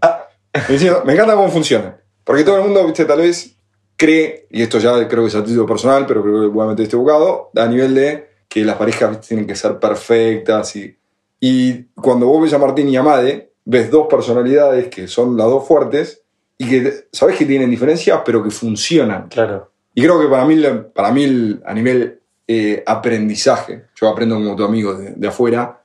Diciendo, 0.70 1.04
me 1.06 1.12
encanta 1.14 1.36
cómo 1.36 1.50
funcionan. 1.50 1.98
Porque 2.24 2.44
todo 2.46 2.56
el 2.58 2.64
mundo, 2.64 2.86
viste, 2.86 3.04
tal 3.04 3.20
vez 3.20 3.58
cree, 3.98 4.48
y 4.50 4.62
esto 4.62 4.80
ya 4.80 5.08
creo 5.10 5.24
que 5.24 5.28
es 5.28 5.36
a 5.36 5.44
título 5.44 5.66
personal, 5.66 6.06
pero 6.06 6.22
creo 6.22 6.42
que 6.42 6.48
voy 6.48 6.66
a 6.66 6.70
meter 6.70 6.84
este 6.84 6.96
bocado, 6.96 7.52
a 7.56 7.66
nivel 7.68 7.94
de 7.94 8.30
que 8.48 8.64
las 8.64 8.78
parejas 8.78 9.10
¿viste? 9.12 9.28
tienen 9.28 9.46
que 9.46 9.56
ser 9.56 9.78
perfectas. 9.78 10.74
Y, 10.78 10.98
y 11.42 11.84
cuando 11.96 12.28
vos 12.28 12.42
ves 12.44 12.54
a 12.54 12.58
Martín 12.58 12.88
y 12.88 12.96
a 12.96 13.04
Made, 13.04 13.52
ves 13.66 13.92
dos 13.92 14.08
personalidades 14.10 14.88
que 14.88 15.08
son 15.10 15.36
las 15.36 15.48
dos 15.48 15.68
fuertes 15.68 16.22
y 16.58 16.70
que 16.70 17.08
sabés 17.12 17.36
que 17.38 17.46
tienen 17.46 17.70
diferencias, 17.70 18.22
pero 18.26 18.42
que 18.42 18.50
funcionan. 18.52 19.28
Claro. 19.28 19.72
Y 19.96 20.02
creo 20.04 20.20
que 20.20 20.28
para 20.28 20.46
mí, 20.46 20.62
para 20.94 21.12
mí 21.12 21.60
a 21.66 21.74
nivel 21.74 22.20
eh, 22.48 22.84
aprendizaje, 22.86 23.86
yo 23.96 24.10
aprendo 24.10 24.36
como 24.36 24.56
tu 24.56 24.64
amigo 24.64 24.94
de, 24.94 25.12
de 25.12 25.28
afuera, 25.28 25.82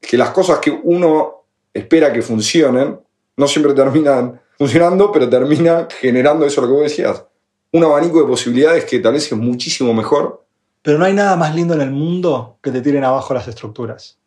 que 0.00 0.16
las 0.16 0.30
cosas 0.30 0.58
que 0.58 0.70
uno 0.70 1.44
espera 1.72 2.12
que 2.12 2.22
funcionen, 2.22 3.00
no 3.36 3.48
siempre 3.48 3.72
terminan 3.74 4.40
funcionando, 4.58 5.10
pero 5.12 5.28
terminan 5.28 5.88
generando 6.00 6.46
eso 6.46 6.60
lo 6.60 6.68
que 6.68 6.72
vos 6.72 6.82
decías. 6.82 7.24
Un 7.72 7.84
abanico 7.84 8.20
de 8.20 8.26
posibilidades 8.26 8.84
que 8.84 8.98
tal 9.00 9.14
vez 9.14 9.30
es 9.30 9.38
muchísimo 9.38 9.92
mejor. 9.92 10.44
Pero 10.82 10.98
no 10.98 11.04
hay 11.04 11.14
nada 11.14 11.36
más 11.36 11.54
lindo 11.54 11.74
en 11.74 11.80
el 11.80 11.90
mundo 11.90 12.58
que 12.62 12.70
te 12.70 12.80
tiren 12.80 13.04
abajo 13.04 13.34
las 13.34 13.48
estructuras. 13.48 14.18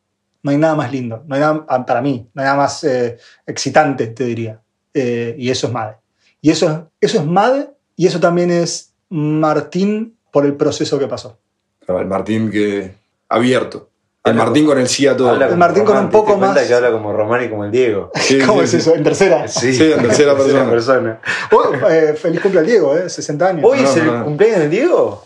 No 0.43 0.51
hay 0.51 0.57
nada 0.57 0.75
más 0.75 0.91
lindo. 0.91 1.23
No 1.25 1.35
hay 1.35 1.41
nada, 1.41 1.65
ah, 1.67 1.85
para 1.85 2.01
mí, 2.01 2.29
no 2.33 2.41
hay 2.41 2.45
nada 2.45 2.57
más 2.57 2.83
eh, 2.83 3.17
excitante, 3.45 4.07
te 4.07 4.25
diría. 4.25 4.61
Eh, 4.93 5.35
y 5.37 5.49
eso 5.49 5.67
es 5.67 5.73
MADE. 5.73 5.97
Y 6.41 6.51
eso, 6.51 6.89
eso 6.99 7.19
es 7.19 7.25
MADE 7.25 7.69
y 7.95 8.07
eso 8.07 8.19
también 8.19 8.51
es 8.51 8.88
Martín 9.09 10.17
por 10.31 10.45
el 10.45 10.55
proceso 10.55 10.99
que 10.99 11.07
pasó. 11.07 11.39
El 11.87 12.05
Martín 12.05 12.51
que 12.51 12.93
abierto. 13.27 13.89
El 14.23 14.31
Habla 14.33 14.45
Martín 14.45 14.65
con 14.67 14.77
el 14.77 14.87
sí 14.87 15.07
a 15.07 15.15
todo. 15.17 15.29
Habla 15.29 15.47
El 15.47 15.57
Martín 15.57 15.83
con 15.85 15.93
Román, 15.93 16.05
un 16.05 16.11
¿te 16.11 16.17
poco 16.17 16.37
más- 16.37 16.67
que 16.67 16.73
habla 16.73 16.91
como 16.91 17.13
Román 17.13 17.43
y 17.45 17.49
como 17.49 17.65
el 17.65 17.71
Diego. 17.71 18.11
Sí, 18.19 18.39
¿Cómo 18.45 18.59
sí, 18.59 18.65
es 18.65 18.71
sí. 18.71 18.77
eso? 18.77 18.95
En 18.95 19.03
tercera. 19.03 19.47
Sí, 19.47 19.73
Sí, 19.73 19.91
en 19.91 20.01
tercera 20.01 20.35
persona. 20.35 21.21
Oh, 21.51 21.73
eh, 21.89 22.13
feliz 22.13 22.41
cumple 22.41 22.59
al 22.59 22.65
Diego, 22.65 22.95
eh, 22.97 23.09
60 23.09 23.47
años. 23.47 23.63
¿Hoy 23.65 23.81
No, 23.81 23.89
es 23.89 23.95
el 23.97 24.05
no, 24.05 24.23
cumpleaños 24.25 24.59
del 24.59 24.69
Diego? 24.69 25.25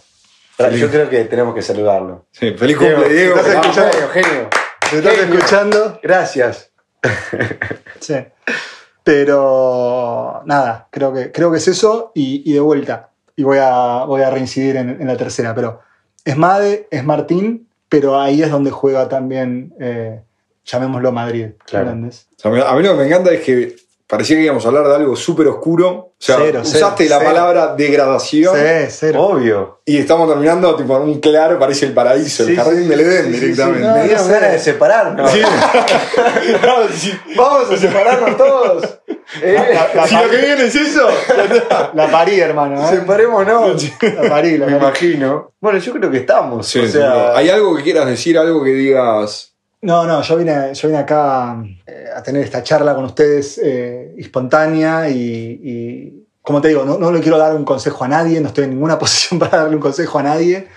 Feliz. 0.55 0.79
Yo 0.79 0.89
creo 0.89 1.09
que 1.09 1.25
tenemos 1.25 1.55
que 1.55 1.61
saludarlo. 1.63 2.25
Sí, 2.31 2.53
feliz 2.53 2.77
cumple, 2.77 3.09
Diego. 3.09 3.35
¿estás 3.35 3.55
escuchando? 3.55 3.97
Eugenio. 3.97 4.49
¿Me 4.91 4.97
estás 4.99 5.15
genio. 5.15 5.33
escuchando? 5.35 5.99
Gracias. 6.03 6.71
Sí. 7.99 8.15
Pero 9.03 10.41
nada, 10.45 10.87
creo 10.91 11.11
que, 11.13 11.31
creo 11.31 11.51
que 11.51 11.57
es 11.57 11.67
eso 11.67 12.11
y, 12.15 12.49
y 12.49 12.53
de 12.53 12.59
vuelta. 12.59 13.09
Y 13.35 13.43
voy 13.43 13.57
a, 13.61 14.05
voy 14.05 14.21
a 14.21 14.29
reincidir 14.29 14.77
en, 14.77 15.01
en 15.01 15.07
la 15.07 15.17
tercera. 15.17 15.55
Pero 15.55 15.81
es 16.25 16.37
Made, 16.37 16.87
es 16.89 17.03
Martín, 17.03 17.67
pero 17.89 18.19
ahí 18.19 18.41
es 18.41 18.49
donde 18.49 18.71
juega 18.71 19.07
también, 19.07 19.73
eh, 19.79 20.21
llamémoslo 20.65 21.11
Madrid. 21.11 21.49
Claro. 21.65 21.91
a 21.91 21.95
mí 21.95 22.83
lo 22.83 22.91
que 22.91 22.95
me 22.95 23.05
encanta 23.07 23.31
es 23.31 23.41
que 23.41 23.75
parecía 24.07 24.35
que 24.37 24.43
íbamos 24.43 24.63
a 24.65 24.67
hablar 24.69 24.87
de 24.87 24.95
algo 24.95 25.15
súper 25.15 25.47
oscuro. 25.47 25.89
O 25.89 26.25
sea, 26.25 26.37
Cero, 26.39 26.61
usaste 26.63 27.03
cero, 27.05 27.09
la 27.09 27.17
cero. 27.19 27.29
palabra 27.33 27.75
degradación 27.75 28.55
Sí, 28.55 28.85
cero. 28.89 29.21
Obvio. 29.23 29.81
y 29.85 29.97
estamos 29.97 30.29
terminando 30.29 30.73
tipo 30.75 30.95
en 30.95 31.03
un 31.03 31.19
claro, 31.19 31.59
parece 31.59 31.85
el 31.87 31.93
paraíso, 31.93 32.45
Sí, 32.45 32.51
el 32.51 32.57
jardín 32.57 32.83
sí, 32.83 32.87
del 32.89 32.99
sí, 32.99 33.05
Edén 33.05 33.25
sí, 33.25 33.33
sí, 33.33 33.39
directamente. 33.41 33.83
sí. 33.87 33.93
Me 33.93 34.03
dieron 34.05 34.25
sé. 34.25 34.31
ganas 34.31 34.51
de 34.53 34.59
separarnos. 34.59 35.31
Sí. 35.31 35.41
No, 36.65 36.87
sí. 36.93 37.11
Vamos 37.35 37.71
a 37.71 37.77
separarnos 37.77 38.37
todos. 38.37 38.99
Eh, 39.41 39.57
La- 39.73 39.93
la- 40.01 40.07
Si 40.07 40.15
lo 40.15 40.29
que 40.29 40.37
viene 40.37 40.65
es 40.65 40.75
eso, 40.75 41.07
La 41.93 42.09
parí, 42.11 42.39
hermano. 42.39 42.81
¿eh? 42.83 42.87
Separémonos. 42.89 43.83
La 44.01 44.29
parí, 44.29 44.57
la 44.57 44.65
Me 44.67 44.73
parí. 44.73 44.85
imagino. 44.85 45.53
Bueno, 45.59 45.79
yo 45.79 45.93
creo 45.93 46.11
que 46.11 46.17
estamos. 46.17 46.67
Sí, 46.67 46.79
o 46.79 46.87
sea, 46.87 47.35
¿Hay 47.35 47.49
algo 47.49 47.75
que 47.75 47.83
quieras 47.83 48.05
decir, 48.07 48.37
algo 48.37 48.63
que 48.63 48.71
digas? 48.71 49.52
No, 49.83 50.05
no, 50.07 50.21
yo 50.21 50.37
vine, 50.37 50.73
yo 50.73 50.87
vine 50.87 50.99
acá 50.99 51.63
eh, 51.85 52.05
a 52.15 52.23
tener 52.23 52.41
esta 52.43 52.63
charla 52.63 52.95
con 52.95 53.05
ustedes 53.05 53.59
eh, 53.61 54.15
espontánea 54.17 55.09
y, 55.09 55.59
y, 55.63 56.25
como 56.41 56.61
te 56.61 56.69
digo, 56.69 56.85
no, 56.85 56.97
no 56.97 57.11
le 57.11 57.19
quiero 57.19 57.37
dar 57.37 57.55
un 57.55 57.65
consejo 57.65 58.03
a 58.03 58.07
nadie, 58.07 58.39
no 58.41 58.47
estoy 58.47 58.63
en 58.63 58.71
ninguna 58.71 58.97
posición 59.03 59.39
para 59.39 59.57
darle 59.59 59.75
un 59.75 59.81
consejo 59.81 60.19
a 60.19 60.23
nadie, 60.23 60.67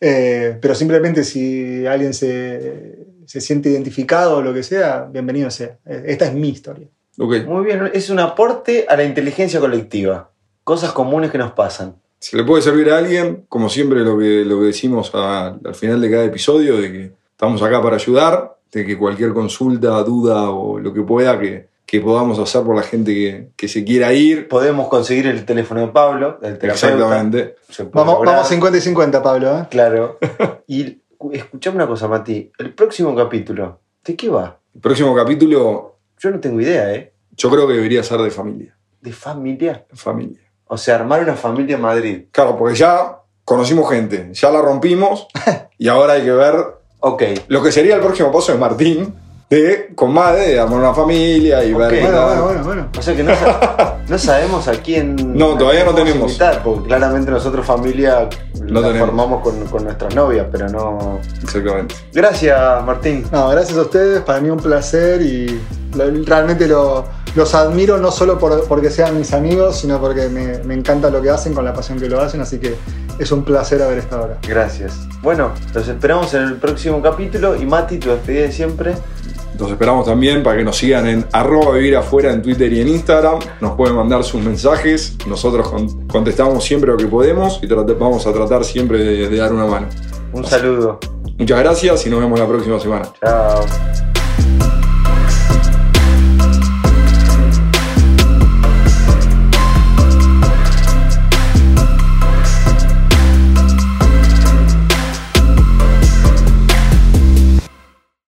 eh, 0.00 0.58
pero 0.60 0.74
simplemente 0.74 1.24
si 1.24 1.86
alguien 1.86 2.14
se, 2.14 3.06
se 3.26 3.40
siente 3.40 3.68
identificado 3.70 4.38
o 4.38 4.42
lo 4.42 4.52
que 4.54 4.62
sea, 4.62 5.08
bienvenido 5.10 5.50
sea. 5.50 5.76
Esta 5.86 6.24
es 6.26 6.34
mi 6.34 6.48
historia. 6.48 6.88
Ok. 7.18 7.44
muy 7.46 7.64
bien. 7.64 7.90
Es 7.92 8.10
un 8.10 8.18
aporte 8.18 8.86
a 8.88 8.96
la 8.96 9.04
inteligencia 9.04 9.60
colectiva. 9.60 10.30
Cosas 10.64 10.92
comunes 10.92 11.30
que 11.30 11.38
nos 11.38 11.52
pasan. 11.52 11.94
Si 12.18 12.36
le 12.36 12.42
puede 12.44 12.62
servir 12.62 12.90
a 12.90 12.98
alguien, 12.98 13.44
como 13.48 13.68
siempre 13.68 14.00
lo 14.00 14.18
que, 14.18 14.44
lo 14.44 14.58
que 14.60 14.66
decimos 14.66 15.10
a- 15.14 15.58
al 15.62 15.74
final 15.74 16.00
de 16.00 16.10
cada 16.10 16.24
episodio, 16.24 16.78
de 16.80 16.90
que 16.92 17.12
estamos 17.34 17.60
acá 17.62 17.82
para 17.82 17.96
ayudar, 17.96 18.56
de 18.72 18.86
que 18.86 18.96
cualquier 18.96 19.32
consulta, 19.32 20.02
duda 20.02 20.50
o 20.50 20.78
lo 20.78 20.92
que 20.94 21.02
pueda 21.02 21.38
que, 21.38 21.68
que 21.84 22.00
podamos 22.00 22.38
hacer 22.38 22.62
por 22.62 22.76
la 22.76 22.82
gente 22.82 23.12
que, 23.12 23.48
que 23.56 23.68
se 23.68 23.84
quiera 23.84 24.12
ir. 24.12 24.48
Podemos 24.48 24.88
conseguir 24.88 25.26
el 25.26 25.44
teléfono 25.44 25.80
de 25.80 25.88
Pablo, 25.88 26.38
del 26.40 26.58
terapeuta. 26.58 26.88
Exactamente. 26.88 27.56
Vamos, 27.92 28.14
lograr. 28.14 28.34
vamos 28.36 28.48
50 28.48 28.78
y 28.78 28.80
50, 28.80 29.22
Pablo. 29.22 29.58
¿eh? 29.58 29.66
Claro. 29.70 30.18
Y 30.66 31.02
escuchame 31.32 31.76
una 31.76 31.86
cosa, 31.86 32.08
Mati. 32.08 32.50
El 32.58 32.74
próximo 32.74 33.14
capítulo, 33.14 33.80
¿de 34.04 34.16
qué 34.16 34.28
va? 34.28 34.58
El 34.74 34.80
próximo 34.80 35.14
capítulo 35.14 35.98
Yo 36.18 36.30
no 36.30 36.40
tengo 36.40 36.60
idea, 36.60 36.94
¿eh? 36.94 37.12
yo 37.36 37.50
creo 37.50 37.66
que 37.66 37.74
debería 37.74 38.02
ser 38.02 38.20
de 38.20 38.30
familia. 38.30 38.76
De 39.00 39.12
familia. 39.12 39.84
Familia. 39.92 40.40
O 40.66 40.76
sea, 40.76 40.96
armar 40.96 41.22
una 41.22 41.34
familia 41.34 41.76
en 41.76 41.82
Madrid. 41.82 42.24
Claro, 42.30 42.56
porque 42.56 42.74
ya 42.74 43.18
conocimos 43.44 43.90
gente, 43.90 44.30
ya 44.32 44.50
la 44.50 44.62
rompimos 44.62 45.26
y 45.78 45.88
ahora 45.88 46.14
hay 46.14 46.22
que 46.22 46.32
ver 46.32 46.54
Ok. 47.06 47.22
lo 47.48 47.62
que 47.62 47.70
sería 47.70 47.96
el 47.96 48.00
próximo 48.00 48.32
paso 48.32 48.52
de 48.52 48.58
Martín, 48.58 49.14
de 49.50 49.90
con 49.94 50.12
madre, 50.12 50.48
de 50.48 50.58
armar 50.60 50.78
una 50.78 50.94
familia 50.94 51.62
y 51.64 51.72
Ok. 51.74 51.78
ver... 51.80 52.00
Bueno, 52.02 52.26
bueno, 52.26 52.42
bueno, 52.44 52.64
bueno. 52.64 52.88
O 52.98 53.02
sea 53.02 53.14
que 53.14 53.22
no, 53.22 53.34
sa- 53.34 53.98
no 54.08 54.18
sabemos 54.18 54.66
a 54.68 54.72
quién. 54.72 55.14
No, 55.36 55.56
todavía 55.56 55.84
no 55.84 55.90
a 55.90 55.94
tenemos. 55.94 56.22
invitar, 56.32 56.62
porque 56.62 56.88
claramente 56.88 57.30
nosotros, 57.30 57.64
familia, 57.66 58.28
No 58.62 58.80
la 58.80 58.86
tenemos. 58.88 59.08
formamos 59.08 59.42
con, 59.42 59.64
con 59.66 59.84
nuestras 59.84 60.14
novias, 60.14 60.46
pero 60.50 60.68
no. 60.70 61.20
Exactamente. 61.42 61.94
Gracias, 62.12 62.84
Martín. 62.84 63.26
No, 63.30 63.48
gracias 63.50 63.76
a 63.76 63.82
ustedes, 63.82 64.22
para 64.22 64.40
mí 64.40 64.48
un 64.48 64.58
placer 64.58 65.20
y 65.20 65.60
lo- 65.94 66.10
realmente 66.24 66.66
lo- 66.66 67.04
los 67.36 67.54
admiro 67.54 67.98
no 67.98 68.10
solo 68.12 68.38
por- 68.38 68.64
porque 68.66 68.90
sean 68.90 69.18
mis 69.18 69.32
amigos, 69.34 69.78
sino 69.80 70.00
porque 70.00 70.28
me, 70.28 70.58
me 70.64 70.72
encanta 70.74 71.10
lo 71.10 71.20
que 71.20 71.28
hacen 71.30 71.52
con 71.52 71.64
la 71.64 71.74
pasión 71.74 71.98
que 72.00 72.08
lo 72.08 72.20
hacen, 72.20 72.40
así 72.40 72.58
que 72.58 72.74
es 73.18 73.32
un 73.32 73.44
placer 73.44 73.82
haber 73.82 73.98
estado 73.98 74.24
acá. 74.24 74.38
Gracias. 74.48 75.06
Bueno, 75.22 75.50
los 75.74 75.88
esperamos 75.88 76.32
en 76.34 76.42
el 76.42 76.56
próximo 76.56 77.00
capítulo. 77.02 77.56
Y 77.56 77.66
Mati, 77.66 77.98
tu 77.98 78.10
despedida 78.10 78.42
de 78.42 78.52
siempre. 78.52 78.94
Los 79.58 79.70
esperamos 79.70 80.04
también 80.06 80.42
para 80.42 80.56
que 80.56 80.64
nos 80.64 80.76
sigan 80.76 81.06
en 81.06 81.26
arroba 81.32 81.72
vivir 81.76 81.96
afuera 81.96 82.32
en 82.32 82.42
Twitter 82.42 82.72
y 82.72 82.80
en 82.80 82.88
Instagram. 82.88 83.38
Nos 83.60 83.76
pueden 83.76 83.94
mandar 83.94 84.24
sus 84.24 84.42
mensajes. 84.42 85.16
Nosotros 85.28 85.68
con- 85.70 86.08
contestamos 86.08 86.64
siempre 86.64 86.90
lo 86.90 86.96
que 86.96 87.06
podemos 87.06 87.60
y 87.62 87.66
vamos 87.66 88.26
a 88.26 88.32
tratar 88.32 88.64
siempre 88.64 88.98
de- 88.98 89.28
de 89.28 89.36
dar 89.36 89.52
una 89.52 89.66
mano. 89.66 89.86
Un 90.32 90.44
saludo. 90.44 90.98
Muchas 91.38 91.58
gracias 91.60 92.06
y 92.06 92.10
nos 92.10 92.20
vemos 92.20 92.38
la 92.38 92.46
próxima 92.48 92.80
semana. 92.80 93.08
Chao. 93.24 94.13